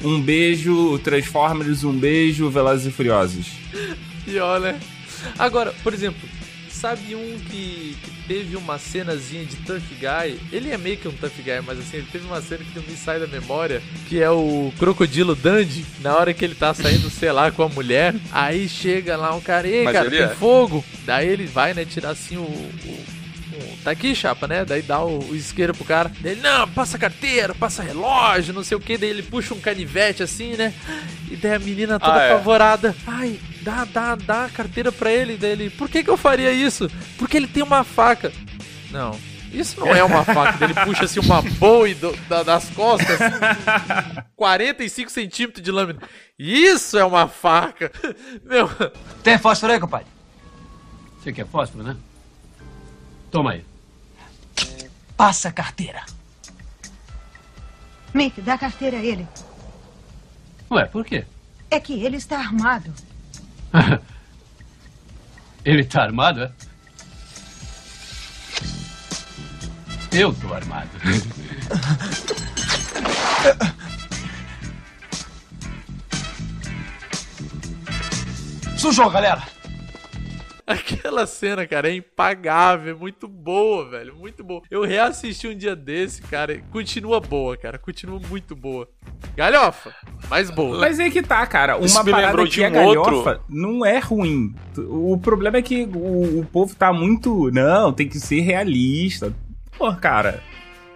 [0.04, 3.46] Um beijo, Transformers, um beijo, Velozes e Furiosos.
[4.26, 4.78] Pior, né?
[5.38, 6.28] Agora, por exemplo,
[6.78, 10.38] sabe um que, que teve uma cenazinha de Tough Guy?
[10.52, 12.86] Ele é meio que um Tough Guy, mas assim, ele teve uma cena que não
[12.86, 17.10] me sai da memória, que é o Crocodilo Dandy, na hora que ele tá saindo,
[17.10, 20.28] sei lá, com a mulher, aí chega lá um cara, ei, Mas cara, tem é.
[20.28, 20.84] fogo.
[21.04, 23.17] Daí ele vai, né, tirar assim o- o-
[23.84, 24.64] Tá aqui, chapa, né?
[24.64, 26.10] Daí dá o, o isqueiro pro cara.
[26.20, 28.96] Daí ele, não, passa carteira, passa relógio, não sei o que.
[28.98, 30.72] Daí ele puxa um canivete assim, né?
[31.30, 32.32] E daí a menina toda Ah, é.
[32.32, 32.94] apavorada.
[33.06, 35.36] Ai, dá, dá, dá a carteira pra ele.
[35.36, 36.90] Daí ele, por que que eu faria isso?
[37.18, 38.32] Porque ele tem uma faca.
[38.90, 39.18] Não,
[39.52, 40.62] Isso não é uma faca.
[40.64, 46.00] Ele puxa assim uma boi do- da- das costas, assim, 45 centímetros de lâmina.
[46.38, 47.90] Isso é uma faca.
[48.44, 48.68] Meu,
[49.22, 50.06] Tem fósforo aí, compadre?
[51.22, 51.96] Você quer fósforo, né?
[53.30, 53.64] Toma aí.
[55.16, 56.04] Passa a carteira.
[58.14, 59.26] Mick, dá a carteira a ele.
[60.70, 61.24] Ué, por quê?
[61.70, 62.92] É que ele está armado.
[65.64, 66.52] Ele tá armado, é?
[70.12, 70.88] Eu tô armado.
[78.78, 79.42] Sujou, galera!
[80.68, 84.62] Aquela cena, cara, é impagável, é muito boa, velho, muito boa.
[84.70, 88.88] Eu reassisti um dia desse, cara, e continua boa, cara, continua muito boa.
[89.36, 89.94] Galhofa,
[90.28, 90.78] mais boa.
[90.78, 91.78] Mas aí que tá, cara.
[91.80, 93.44] Isso Uma me parada que de é um galhofa outro.
[93.48, 94.54] não é ruim.
[94.76, 97.50] O problema é que o, o povo tá muito.
[97.52, 99.32] Não, tem que ser realista.
[99.76, 100.42] Pô, cara.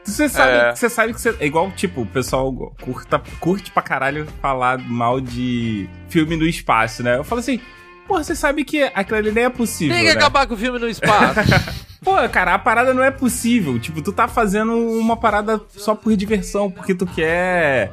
[0.04, 0.74] Você sabe, É.
[0.74, 1.34] você sabe que você.
[1.38, 2.52] É igual, tipo, o pessoal
[2.82, 7.18] curta, curte pra caralho falar mal de filme no espaço, né?
[7.18, 7.60] Eu falo assim.
[8.06, 9.94] Pô, você sabe que aquilo ali nem é possível.
[9.94, 10.18] Tem que né?
[10.18, 11.40] acabar com o filme no espaço.
[12.02, 13.78] Pô, cara, a parada não é possível.
[13.78, 17.92] Tipo, tu tá fazendo uma parada só por diversão, porque tu quer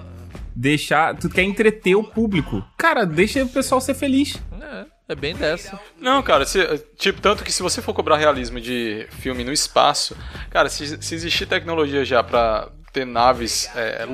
[0.55, 1.15] deixar.
[1.15, 2.63] Tu quer entreter o público.
[2.77, 4.41] Cara, deixa o pessoal ser feliz.
[4.59, 5.79] é, é bem dessa.
[6.01, 10.17] Não, cara, se- tipo, tanto que se você for cobrar realismo de filme no espaço,
[10.49, 14.07] cara, se, se existir tecnologia já pra ter naves é,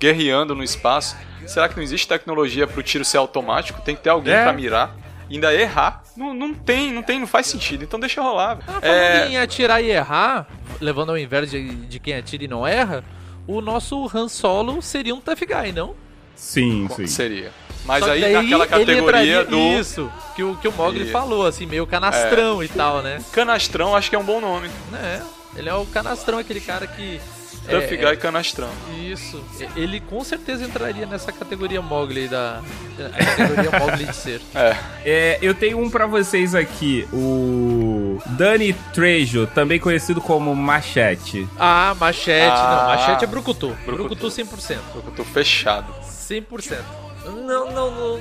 [0.00, 1.16] guerreando no espaço,
[1.46, 3.80] será que não existe tecnologia pro tiro ser automático?
[3.82, 4.42] Tem que ter alguém É.
[4.42, 4.96] pra mirar.
[5.30, 7.82] Ainda errar, não, não tem, não tem, não faz sentido.
[7.84, 8.54] Então deixa rolar.
[8.56, 8.66] velho.
[8.66, 10.46] Falando É, em atirar e errar,
[10.80, 13.02] levando ao invés de, de quem atira e não erra,
[13.46, 15.94] o nosso Han Solo seria um tough guy, não?
[16.36, 17.06] Sim, sim.
[17.06, 17.50] Seria.
[17.86, 19.56] Mas aí naquela categoria do.
[19.58, 23.22] Isso, que o, que o Mogli E- falou, assim, meio canastrão e tal, né?
[23.32, 24.70] Canastrão, acho que é um bom nome.
[24.94, 25.20] É,
[25.56, 27.20] ele é o canastrão, aquele cara que...
[27.68, 28.68] Tough é, Guy Canastrão.
[29.02, 29.42] Isso,
[29.74, 32.60] ele com certeza entraria nessa categoria Mogli da...
[32.98, 34.40] A categoria Mogli de ser.
[34.54, 34.76] É.
[35.04, 37.08] É, eu tenho um pra vocês aqui.
[37.12, 41.48] O Danny Trejo, também conhecido como Machete.
[41.58, 42.76] Ah, machete, Ah.
[42.80, 43.76] não, machete é brucutu.
[43.84, 44.08] Brucutu.
[44.16, 44.78] Brucutu 100%.
[44.94, 45.92] Eu tô fechado.
[46.02, 46.78] 100%.
[47.24, 48.20] Não, não, não.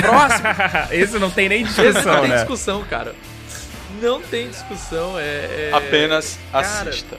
[0.00, 0.48] Próximo.
[0.90, 2.36] Esse não tem nem Esse não discussão, tem né?
[2.36, 3.14] discussão, cara.
[4.02, 5.22] Não tem discussão, é...
[5.22, 7.16] é- Apenas Cara, assista.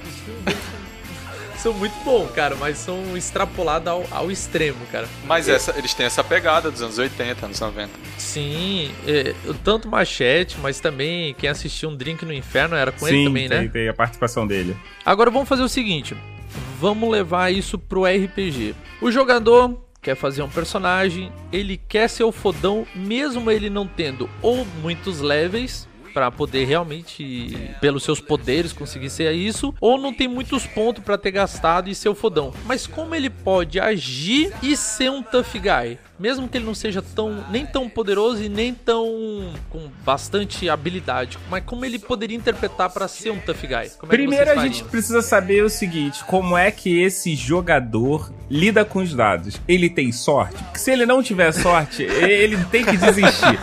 [1.61, 5.07] São muito bons, cara, mas são extrapolados ao, ao extremo, cara.
[5.25, 7.89] Mas É, essa, eles têm essa pegada dos anos 80, anos 90.
[8.17, 9.33] Sim, é,
[9.63, 13.49] tanto Machete, mas também quem assistiu Um Drink no Inferno era com ele Sim, também,
[13.49, 13.67] tem, né?
[13.67, 14.75] tem a participação dele.
[15.05, 16.15] Agora vamos fazer o seguinte:
[16.79, 18.73] vamos levar isso pro RPG.
[19.01, 24.29] O jogador quer fazer um personagem, ele quer ser o fodão, mesmo ele não tendo
[24.41, 25.88] ou muitos levels.
[26.19, 31.17] Pra poder realmente, pelos seus poderes, conseguir ser isso, ou não tem muitos pontos pra
[31.17, 32.53] ter gastado e ser o fodão.
[32.65, 35.97] Mas como ele pode agir e ser um tough guy?
[36.19, 41.37] Mesmo que ele não seja tão nem tão poderoso e nem tão com bastante habilidade,
[41.49, 43.89] mas como ele poderia interpretar pra ser um tough guy?
[43.97, 48.33] Como é Primeiro vocês a gente precisa saber o seguinte: como é que esse jogador
[48.49, 49.61] lida com os dados?
[49.65, 50.61] Ele tem sorte?
[50.61, 53.57] Porque se ele não tiver sorte, ele tem que desistir.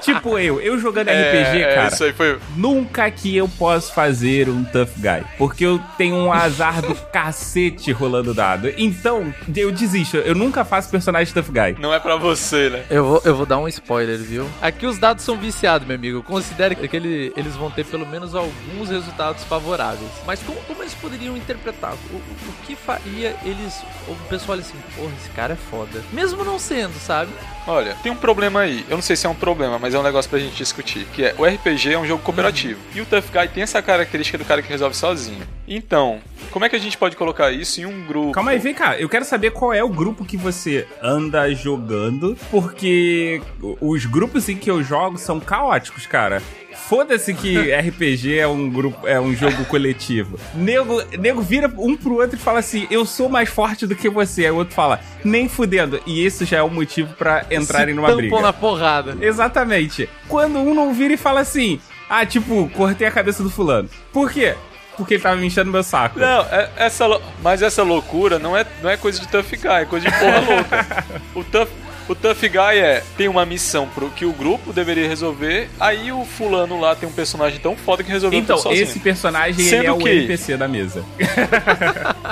[0.00, 1.95] tipo eu, eu jogando RPG, É, cara.
[1.96, 2.38] Isso aí foi.
[2.56, 5.24] Nunca que eu posso fazer um tough guy.
[5.38, 8.72] Porque eu tenho um azar do cacete rolando dado.
[8.76, 10.16] Então, eu desisto.
[10.18, 11.76] Eu nunca faço personagem tough guy.
[11.80, 12.84] Não é pra você, né?
[12.90, 14.48] Eu vou, eu vou dar um spoiler, viu?
[14.62, 16.22] Aqui os dados são viciados, meu amigo.
[16.22, 20.10] Considere que ele- eles vão ter pelo menos alguns resultados favoráveis.
[20.26, 21.92] Mas como, como eles poderiam interpretar?
[22.12, 22.22] O, o-
[22.66, 23.82] que faria eles.
[24.08, 26.02] O pessoal assim, porra, esse cara é foda.
[26.12, 27.30] Mesmo não sendo, sabe?
[27.66, 28.84] Olha, tem um problema aí.
[28.88, 31.04] Eu não sei se é um problema, mas é um negócio pra gente discutir.
[31.12, 32.80] Que é, o RPG é um jogo cooperativo.
[32.94, 35.46] E o Tough Guy tem essa característica do cara que resolve sozinho.
[35.68, 36.20] Então,
[36.50, 38.32] como é que a gente pode colocar isso em um grupo?
[38.32, 38.96] Calma aí, vem cá.
[38.98, 43.40] Eu quero saber qual é o grupo que você anda jogando, porque
[43.80, 46.42] os grupos em que eu jogo são caóticos, cara.
[46.88, 50.38] Foda-se que RPG é um grupo, é um jogo coletivo.
[50.54, 54.08] Nego, nego vira um pro outro e fala assim: "Eu sou mais forte do que
[54.08, 54.44] você".
[54.44, 56.00] Aí o outro fala: "Nem fudendo".
[56.06, 58.40] E isso já é o motivo pra entrarem Se numa briga.
[58.40, 59.16] na porrada.
[59.20, 60.08] Exatamente.
[60.28, 63.88] Quando um não vira e fala assim: "Ah, tipo, cortei a cabeça do fulano".
[64.12, 64.54] Por quê?
[64.96, 66.18] Porque ele tava me enchendo meu saco.
[66.18, 67.04] Não, é- essa,
[67.42, 70.40] mas essa loucura não é, não é coisa de Tough Guy, é coisa de porra
[70.40, 71.04] louca.
[71.34, 71.68] O Tough,
[72.08, 76.24] o tough Guy é, tem uma missão pro, que o grupo deveria resolver, aí o
[76.24, 78.82] fulano lá tem um personagem tão foda que resolveu Então, tudo sozinho.
[78.84, 81.04] esse personagem ele Sendo é o que- NPC da mesa.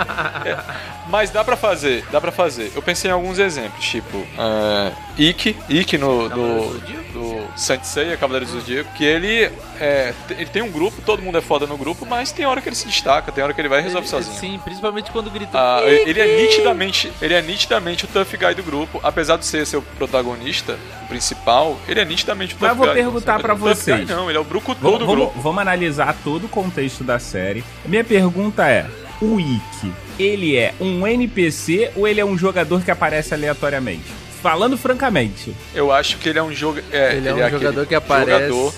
[1.08, 2.72] Mas dá pra fazer, dá pra fazer.
[2.74, 6.78] Eu pensei em alguns exemplos, tipo, uh, Ikki, Ikki no, do,
[7.12, 9.50] do Saint Seiya, Cavaleiros do Zodíaco, que ele,
[9.80, 12.68] é, ele tem um grupo, todo mundo é foda no grupo, mas tem hora que
[12.68, 14.36] ele se destaca, tem hora que ele vai e resolve sozinho.
[14.38, 15.50] Sim, principalmente quando grita.
[15.58, 19.66] Ah, ele é nitidamente, ele é nitidamente o tough guy do grupo, apesar de ser
[19.66, 22.94] seu protagonista o principal, ele é nitidamente o tough Mas eu vou guy.
[22.94, 23.96] perguntar Ele tough vocês.
[24.06, 25.40] guy, não, ele é o brucutu Vamos, do vamos, grupo.
[25.40, 27.62] vamos analisar todo o contexto da série.
[27.84, 28.86] Minha pergunta é:
[29.20, 34.23] o Ikki, ele é um NPC ou ele é um jogador que aparece aleatoriamente?
[34.44, 35.56] Falando francamente.
[35.74, 38.48] Eu acho que ele é um jogo, é, Ele é um aquele jogador que aparece.
[38.48, 38.74] jogador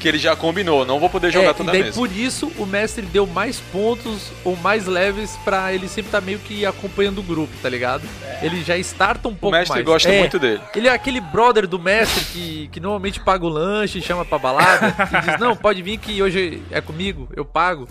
[0.00, 1.94] que ele já combinou, não vou poder jogar é, toda e daí vez.
[1.94, 6.38] por isso o mestre deu mais pontos ou mais leves pra ele sempre estar meio
[6.40, 8.02] que acompanhando o grupo, tá ligado?
[8.42, 9.68] Ele já starta um pouco mais.
[9.68, 10.60] mestre gosta É, muito dele.
[10.74, 14.94] Ele é aquele brother do mestre que, que normalmente paga o lanche, chama pra balada
[15.18, 17.86] e diz: Não, pode vir que hoje é comigo, eu pago,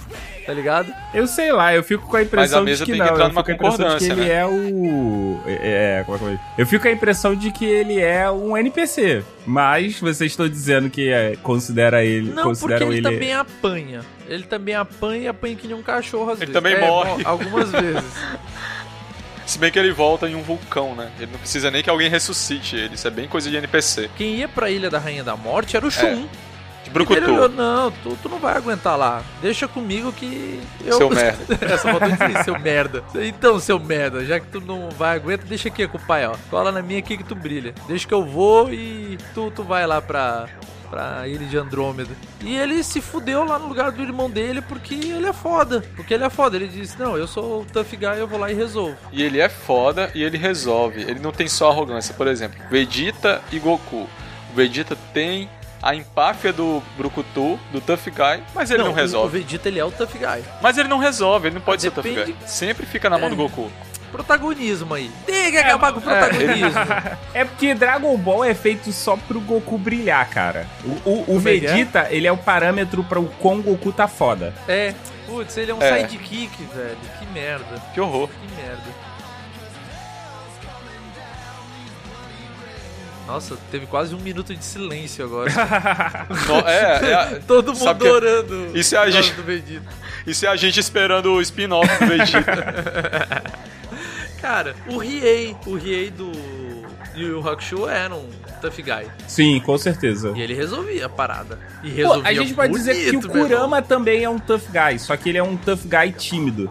[0.45, 0.91] tá ligado?
[1.13, 3.13] Eu sei lá, eu fico com a impressão mesa de que tem que não.
[3.13, 4.33] entrar eu numa fico com a impressão de que ele né?
[4.33, 5.39] é o.
[5.45, 8.29] É, como é que eu vou- Eu fico com a impressão de que ele é
[8.31, 9.23] um NPC.
[9.45, 12.27] Mas vocês estão dizendo que é, considera ele.
[12.29, 13.01] Não, porque consideram ele, ele.
[13.03, 14.01] também apanha.
[14.27, 16.53] Ele também apanha e apanha que nem um cachorro às Ele vezes.
[16.53, 17.23] também É, morre.
[17.23, 18.03] mo- Algumas vezes.
[19.45, 21.11] Se bem que ele volta em um vulcão, né?
[21.17, 24.07] Ele não precisa nem que alguém ressuscite ele, isso é bem coisa de NPC.
[24.15, 26.27] Quem ia pra Ilha da Rainha da Morte era o Shun.
[26.83, 27.19] De brucutu.
[27.19, 29.23] Ele olhou, não, tu, tu não vai aguentar lá.
[29.41, 30.93] Deixa comigo que eu...
[30.97, 31.57] Seu merda.
[31.65, 33.03] Essa faltou dizer, seu merda.
[33.15, 36.35] Então, seu merda, já que tu não vai aguentar, deixa aqui com o pai, ó.
[36.51, 37.73] Cola na minha aqui que tu brilha.
[37.87, 40.45] Deixa que eu vou e tu, tu vai lá pra,
[40.89, 42.09] pra Ilha de Andrômeda.
[42.41, 45.83] E ele se fudeu lá no lugar do irmão dele porque ele é foda.
[45.95, 46.55] Porque ele é foda.
[46.55, 48.97] Ele disse, não, eu sou o tough guy, eu vou lá e resolvo.
[49.11, 51.01] E ele é foda e ele resolve.
[51.01, 52.13] Ele não tem só arrogância.
[52.13, 54.07] Por exemplo, Vegeta e Goku.
[54.51, 55.49] O Vegeta tem
[55.81, 59.39] a empáfia do Brucutu, do Tough Guy, mas ele não, o- O resolve.
[59.39, 60.43] Vegeta, ele é o tough guy.
[60.61, 62.47] Mas ele não resolve, ele não pode ser Tough Depende- Guy.
[62.49, 63.29] Sempre fica na mão É.
[63.29, 63.71] do Goku.
[64.11, 65.09] Protagonismo aí.
[65.25, 66.71] Tem que acabar com o protagonismo.
[67.33, 70.67] É porque Dragon Ball é feito só pro Goku brilhar, cara.
[71.05, 71.39] O, o, o é é?
[71.39, 74.53] Vegeta, ele é o parâmetro para o quão Goku tá foda.
[74.67, 74.93] É,
[75.27, 76.07] putz, ele é um É.
[76.07, 76.97] sidekick, velho.
[77.19, 77.81] Que merda.
[77.93, 78.27] Que horror.
[78.29, 78.83] Que merda.
[83.27, 85.51] Nossa, teve quase um minuto de silêncio agora.
[86.65, 88.71] É, é- Todo mundo que- orando.
[88.75, 89.81] Isso é a gente-.
[90.25, 93.43] Isso é a gente esperando o spin-off do Vegeta.
[94.41, 96.31] Cara, o Riei, o Riei do
[97.15, 98.29] Yu Yu Hakusho era um
[98.61, 99.05] tough guy.
[99.27, 100.31] Sim, com certeza.
[100.35, 101.59] E ele resolvia a parada.
[101.83, 103.29] E Pô, resolvia a gente pode dizer que o.
[103.29, 106.69] Kurama também é um tough guy, só que ele é um tough guy tímido.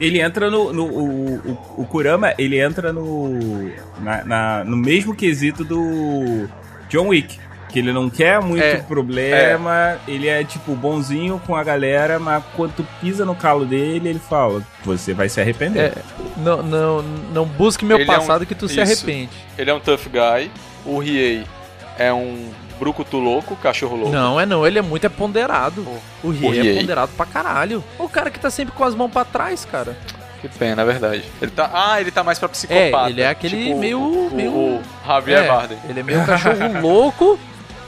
[0.00, 0.72] Ele entra no.
[0.72, 3.68] no o, o, o Kurama, ele entra no.
[4.00, 6.48] na- na- no mesmo quesito do
[6.88, 7.38] John Wick.
[7.68, 12.42] Que ele não quer muito É, problema, ele é tipo bonzinho com a galera, mas
[12.56, 15.92] quando tu pisa no calo dele, ele fala: Você vai se arrepender.
[15.92, 16.02] É,
[16.36, 19.04] não, não, não busque meu Ele é um- passado que tu se isso.
[19.04, 19.30] arrepende.
[19.56, 20.50] Ele é um Tough Guy.
[20.86, 21.44] O Riei
[21.98, 22.48] é um
[22.78, 24.12] Brucutu louco, cachorro louco.
[24.12, 25.86] Não, é não, ele é muito é ponderado.
[26.22, 27.82] O Riei é ponderado pra caralho.
[27.98, 29.96] O cara que tá sempre com as mãos pra trás, cara.
[30.40, 31.24] Que pena, é verdade.
[31.42, 33.08] Ele tá, ah, ele tá mais pra psicopata.
[33.08, 35.78] É, ele é aquele Tipo meio- O, meio- o Javier É, Bardem.
[35.88, 37.36] Ele é meio cachorro louco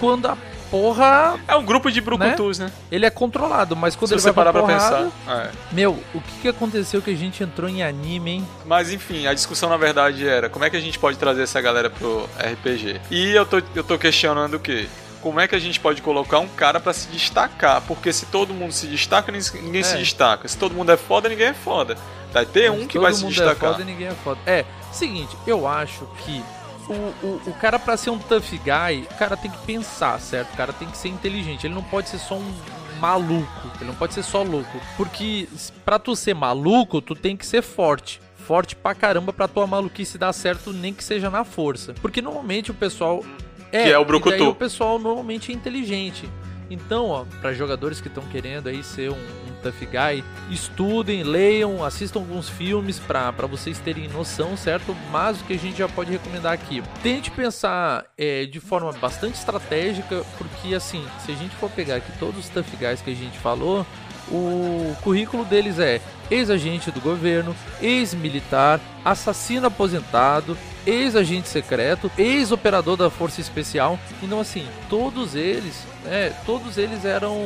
[0.01, 0.36] quando a
[0.70, 1.38] porra.
[1.46, 2.70] É um grupo de brucutus, né?
[2.90, 5.42] Ele é controlado, mas quando Se ele você vai pra parar pra porrada, pensar.
[5.46, 5.51] É.
[5.72, 8.48] Meu, o que, que aconteceu que a gente entrou em anime, hein?
[8.64, 11.61] Mas enfim, a discussão na verdade era como é que a gente pode trazer essa
[11.61, 13.01] galera pro RPG.
[13.11, 14.88] E eu tô, eu tô questionando o quê?
[15.20, 17.82] Como é que a gente pode colocar um cara pra se destacar?
[17.82, 19.98] Porque se todo mundo se destaca, ninguém ninguém se É.
[19.98, 20.48] destaca.
[20.48, 21.94] Se todo mundo é foda, ninguém é foda.
[22.32, 23.70] Vai ter um que Todo vai se mundo destacar.
[23.70, 24.40] É foda ninguém é foda.
[24.46, 26.42] É, seguinte, eu acho que
[26.91, 30.53] o, o, o cara pra ser um tough guy, o cara tem que pensar, certo?
[30.53, 31.66] O cara tem que ser inteligente.
[31.66, 32.55] Ele não pode ser só um
[33.01, 33.70] maluco.
[33.80, 34.80] Ele não pode ser só louco.
[34.97, 35.49] Porque
[35.84, 38.20] pra tu ser maluco, tu tem que ser forte.
[38.36, 41.95] Forte pra caramba pra tua maluquice dar certo, nem que seja na força.
[42.03, 43.24] Porque normalmente o pessoal.
[43.70, 44.36] Que é o e brucutu.
[44.36, 46.28] daí o pessoal normalmente é inteligente.
[46.68, 52.21] Então, ó, para jogadores que estão querendo aí ser um tough guy, estudem, leiam, assistam
[52.21, 54.97] alguns filmes pra vocês terem noção, certo?
[55.11, 59.35] Mas o que a gente já pode recomendar aqui, tente pensar é, de forma bastante
[59.35, 63.17] estratégica, porque assim, se a gente for pegar aqui todos os tough guys que a
[63.17, 63.87] gente falou,
[64.31, 66.01] o currículo deles é
[66.31, 70.57] ex-agente do governo, ex-militar, assassino aposentado,
[70.87, 73.99] ex-agente secreto, ex-operador da Força Especial.
[74.23, 77.37] Então, assim, todos eles, né, todos eles eram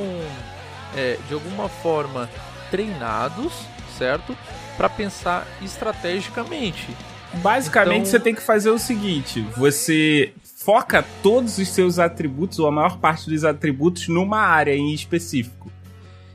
[0.97, 2.29] é, de alguma forma
[2.71, 3.53] treinados,
[3.99, 4.37] certo?
[4.77, 6.89] Para pensar estrategicamente.
[7.35, 10.33] Basicamente, Então- você tem que fazer o seguinte: você
[10.65, 15.71] foca todos os seus atributos, ou a maior parte dos atributos, numa área em específico.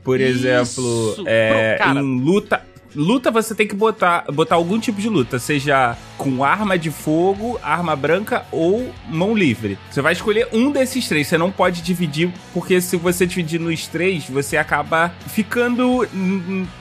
[0.04, 0.46] Por Isso!
[0.46, 2.62] exemplo, é, Pro- cara- em luta.
[2.94, 7.58] Luta você tem que botar, botar algum tipo de luta, seja com arma de fogo,
[7.62, 9.78] arma branca ou mão livre.
[9.90, 13.86] Você vai escolher um desses três, você não pode dividir, porque se você dividir nos
[13.86, 16.06] três, você acaba ficando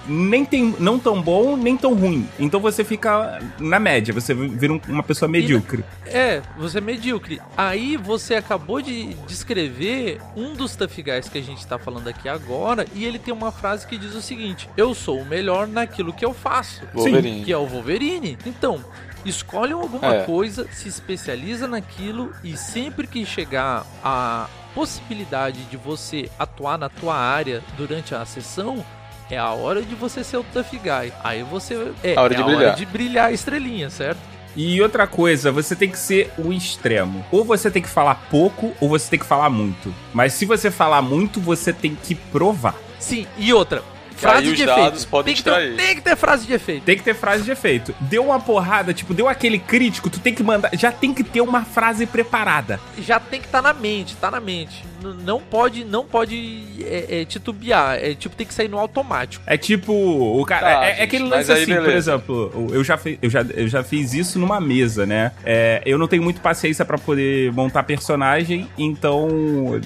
[0.08, 2.28] nem tem, não tão bom, nem tão ruim.
[2.38, 5.84] Então você fica na média, você vira um- uma pessoa medíocre.
[6.06, 7.40] É, você é medíocre.
[7.56, 12.28] Aí você acabou de descrever um dos Tough Guys que a gente tá falando aqui
[12.28, 15.99] agora, e ele tem uma frase que diz o seguinte: Eu sou o melhor naquilo
[16.14, 16.82] que eu faço.
[16.94, 17.44] Wolverine.
[17.46, 18.38] Que é o Wolverine.
[18.46, 18.84] Então,
[19.26, 20.24] escolhe alguma É.
[20.24, 27.16] coisa, se especializa naquilo, e sempre que chegar a possibilidade de você atuar na tua
[27.16, 28.84] área durante a sessão.
[29.30, 31.14] É a hora de você ser o tough guy.
[31.24, 31.92] Aí você.
[32.04, 32.64] É, A hora é de a brilhar.
[32.68, 34.20] hora de brilhar a estrelinha, certo?
[34.56, 37.24] E outra coisa, você tem que ser o extremo.
[37.32, 39.94] Ou você tem que falar pouco, ou você tem que falar muito.
[40.12, 42.74] Mas se você falar muito, você tem que provar.
[43.00, 43.84] Sim, e outra.
[44.20, 45.08] Que aí Frase os de dados efeito.
[45.08, 46.84] podem tem, que ter, tem que ter frase de efeito.
[46.84, 47.96] Tem que ter frase de efeito.
[48.02, 50.70] Deu uma porrada, tipo, deu aquele crítico, tu tem que mandar.
[50.74, 52.80] Já tem que ter uma frase preparada.
[53.00, 54.84] Já tem que estar na mente, tá na mente.
[55.24, 57.96] Não pode, não pode é, é, titubear.
[57.96, 59.44] É tipo, tem que sair no automático.
[59.48, 60.62] É tipo, o cara.
[60.80, 62.12] Tá, é, é gente, aquele mas lance aí assim, por beleza.
[62.12, 65.32] exemplo, eu já, fi- eu, já, eu já fiz isso numa mesa, né?
[65.44, 69.28] É, eu não tenho muito paciência pra poder montar personagem, então,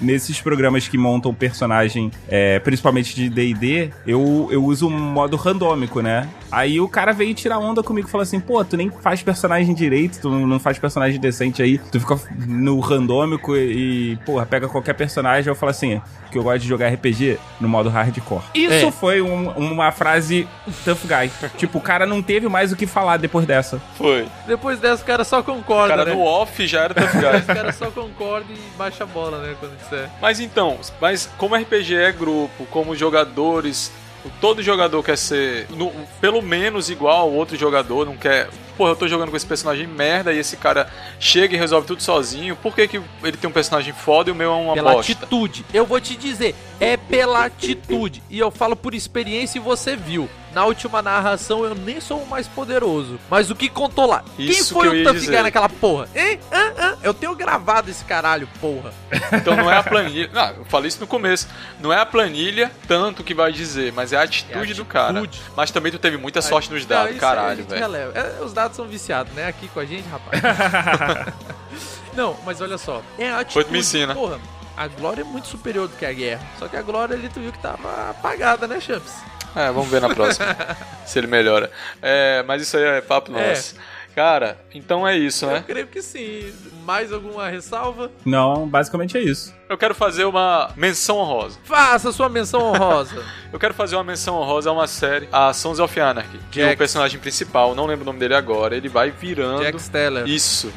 [0.02, 6.00] nesses programas que montam personagem, é, principalmente de DD, eu, eu uso um modo randômico,
[6.00, 6.28] né?
[6.50, 9.74] Aí o cara veio tirar onda comigo e falou assim: pô, tu nem faz personagem
[9.74, 14.68] direito, tu não faz personagem decente aí, tu fica no randômico e, e porra, pega
[14.68, 15.03] qualquer personagem.
[15.46, 16.00] Eu falo assim:
[16.30, 18.42] que eu gosto de jogar RPG no modo hardcore.
[18.54, 18.90] Isso É.
[18.90, 20.48] foi um- uma frase
[20.84, 21.30] tough guy.
[21.56, 23.80] tipo, o cara não teve mais o que falar depois dessa.
[23.96, 24.26] Foi.
[24.46, 26.12] Depois dessa, o cara só O concorda, cara né?
[26.12, 27.40] no off já era tough guy.
[27.44, 29.54] O cara só concorda e baixa a bola, né?
[29.60, 30.08] Quando disser.
[30.20, 33.92] Mas então, mas como RPG é grupo, como jogadores,
[34.40, 38.48] todo jogador quer ser no- pelo menos igual ao outro jogador, não quer.
[38.76, 42.02] Porra, eu tô jogando com esse personagem merda e esse cara chega e resolve tudo
[42.02, 42.56] sozinho.
[42.56, 45.12] Por que, que ele tem um personagem foda e o meu é uma Pela bosta?
[45.12, 45.64] atitude.
[45.72, 48.22] Eu vou te dizer, é pela atitude.
[48.28, 50.28] E eu falo por experiência e você viu.
[50.54, 53.18] Na última narração eu nem sou o mais poderoso.
[53.28, 54.22] Mas o que contou lá?
[54.36, 55.18] Quem Isso foi que o Tough.
[55.26, 56.08] Guy naquela porra?
[56.14, 56.38] Hein?
[56.52, 56.72] Hã?
[56.78, 56.96] Hã?
[57.02, 58.92] Eu tenho gravado esse caralho, porra.
[59.34, 60.30] Então não é a planilha.
[60.32, 61.48] Não, eu falei isso no começo.
[61.80, 65.18] Não é a planilha tanto que vai dizer, mas é a atitude, do cara.
[65.18, 65.40] atitude.
[65.56, 67.84] Mas também tu teve muita sorte nos Não, dados, a caralho, velho.
[68.14, 69.48] É, os dados são viciados, né?
[69.48, 70.40] Aqui com a gente, rapaz.
[72.14, 73.02] Não, mas olha só.
[73.18, 73.64] É a atitude.
[73.64, 74.14] Foi me ensina.
[74.14, 74.38] Porra,
[74.76, 76.46] a glória é muito superior do que a guerra.
[76.58, 79.14] Só que a glória ali tu viu que tava apagada, né, Champs?
[79.54, 80.46] É, vamos ver na próxima.
[81.06, 81.70] se ele melhora.
[82.02, 83.48] É, mas isso aí é papo É.
[83.48, 83.74] nosso.
[84.14, 85.64] Cara, então é isso, Eu né?
[85.66, 86.52] creio que sim.
[86.84, 88.12] Mais alguma ressalva?
[88.24, 89.52] Não, basicamente é isso.
[89.68, 91.58] Eu quero fazer uma menção honrosa.
[91.64, 93.24] Faça sua menção honrosa.
[93.52, 96.74] Eu quero fazer uma menção honrosa a uma série, a Sons of Anarchy, que Jax.
[96.74, 99.62] o personagem principal, não lembro o nome dele agora, ele vai virando.
[99.64, 100.28] Jack Steller.
[100.28, 100.72] Isso.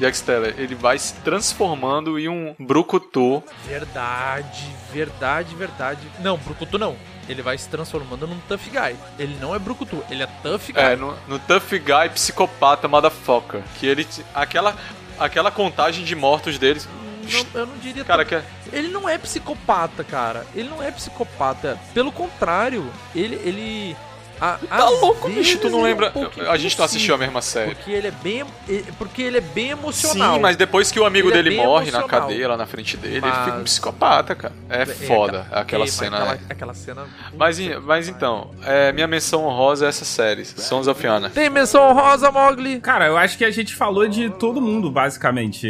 [0.00, 3.44] Jack Steller, ele vai se transformando em um brucutu.
[3.64, 6.00] Verdade, verdade, verdade.
[6.18, 6.96] Não, Brucutu não.
[7.32, 8.96] Ele vai se transformando num Tough Guy.
[9.18, 10.82] Ele não é Brucutu, ele é Tough Guy.
[10.82, 13.62] É, no, no Tough Guy psicopata motherfucker.
[13.78, 14.06] Que ele.
[14.34, 14.76] Aquela,
[15.18, 16.88] aquela contagem de mortos deles.
[17.32, 20.44] Não, eu não diria Cara, que é- Ele não é psicopata, cara.
[20.54, 21.78] Ele não é psicopata.
[21.94, 23.36] Pelo contrário, ele.
[23.36, 23.96] ele
[24.42, 26.12] a, Tá louco, bicho, tu não ele é lembra.
[26.16, 27.74] um a gente não assistiu a mesma série.
[27.74, 28.44] Porque ele é bem.
[28.68, 30.34] ele- Porque ele é bem emocional.
[30.34, 32.08] Sim, mas depois que o amigo Ele é dele bem morre na emocional.
[32.28, 34.54] cadeia lá na frente dele, ele Mas- fica um psicopata, cara.
[34.68, 36.16] É, foda aquela- aquela é, cena.
[36.18, 36.38] Aquela, é.
[36.50, 37.06] aquela cena.
[37.36, 41.34] Mas, em- mas então, é, minha menção honrosa é essa série, Sons of Anarchy.
[41.34, 42.80] Tem menção honrosa, Mogli?
[42.80, 45.68] Cara, eu acho que a gente falou de todo mundo, basicamente.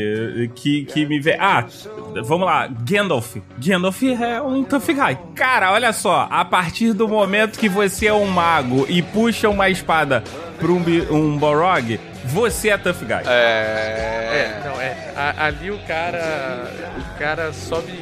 [0.55, 1.37] Que, que me vê.
[1.39, 1.67] Ah,
[2.25, 2.69] vamos lá.
[2.69, 3.37] Gandalf.
[3.59, 5.19] Gandalf é um tough guy.
[5.35, 6.29] Cara, olha só.
[6.31, 10.23] A partir do momento que você é um mago e puxa uma espada
[10.59, 13.23] pra um, um Borog, você é tough guy.
[13.27, 15.13] É, não, é.
[15.17, 16.71] A- ali o cara.
[17.15, 17.93] O cara sobe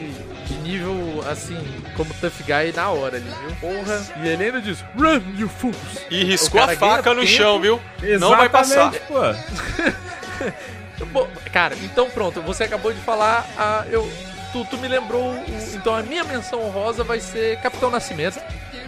[0.46, 1.56] de nível assim,
[1.96, 3.56] como Tough Guy na hora ali, viu?
[3.60, 4.00] Porra.
[4.22, 5.76] E ele ainda diz: Run, you fools!
[6.10, 7.32] E riscou a faca no tempo.
[7.32, 7.80] chão, viu?
[8.18, 8.92] Não vai passar.
[8.94, 11.04] Exatamente, Pô.
[11.12, 14.08] Bom, Cara, então pronto, você acabou de falar, a, eu,
[14.52, 15.34] tu, tu me lembrou,
[15.74, 18.38] então a minha menção honrosa vai ser Capitão Nascimento.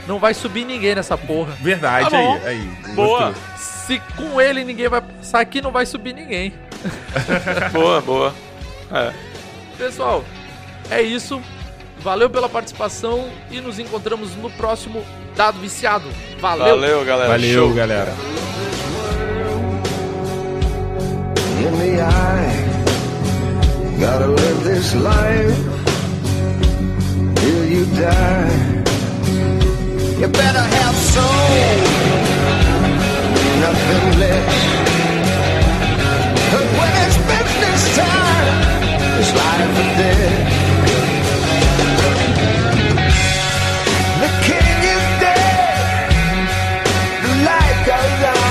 [0.06, 1.52] Não vai subir ninguém nessa porra.
[1.60, 2.34] Verdade, Tá bom.
[2.34, 2.94] aí, aí.
[2.94, 3.26] Boa.
[3.32, 3.42] gostei.
[3.56, 6.54] Se com ele ninguém vai passar aqui, não vai subir ninguém.
[7.72, 8.34] boa, boa.
[8.92, 9.12] É.
[9.78, 10.24] Pessoal,
[10.90, 11.40] é isso.
[11.98, 15.04] Valeu pela participação e nos encontramos no próximo
[15.36, 16.08] Dado Viciado.
[16.40, 16.76] Valeu!
[16.76, 17.28] Valeu, galera.
[17.28, 17.74] Valeu, Show.
[17.74, 18.12] galera.
[21.62, 22.68] in the eye.
[24.00, 25.56] Gotta live this life
[27.36, 28.71] till you die.
[30.22, 31.24] You better have soul,
[33.58, 34.54] nothing less.
[36.54, 38.46] And when it's business time,
[39.18, 40.46] it's life or death.
[44.22, 46.06] The king is dead.
[47.24, 48.41] The light goes out.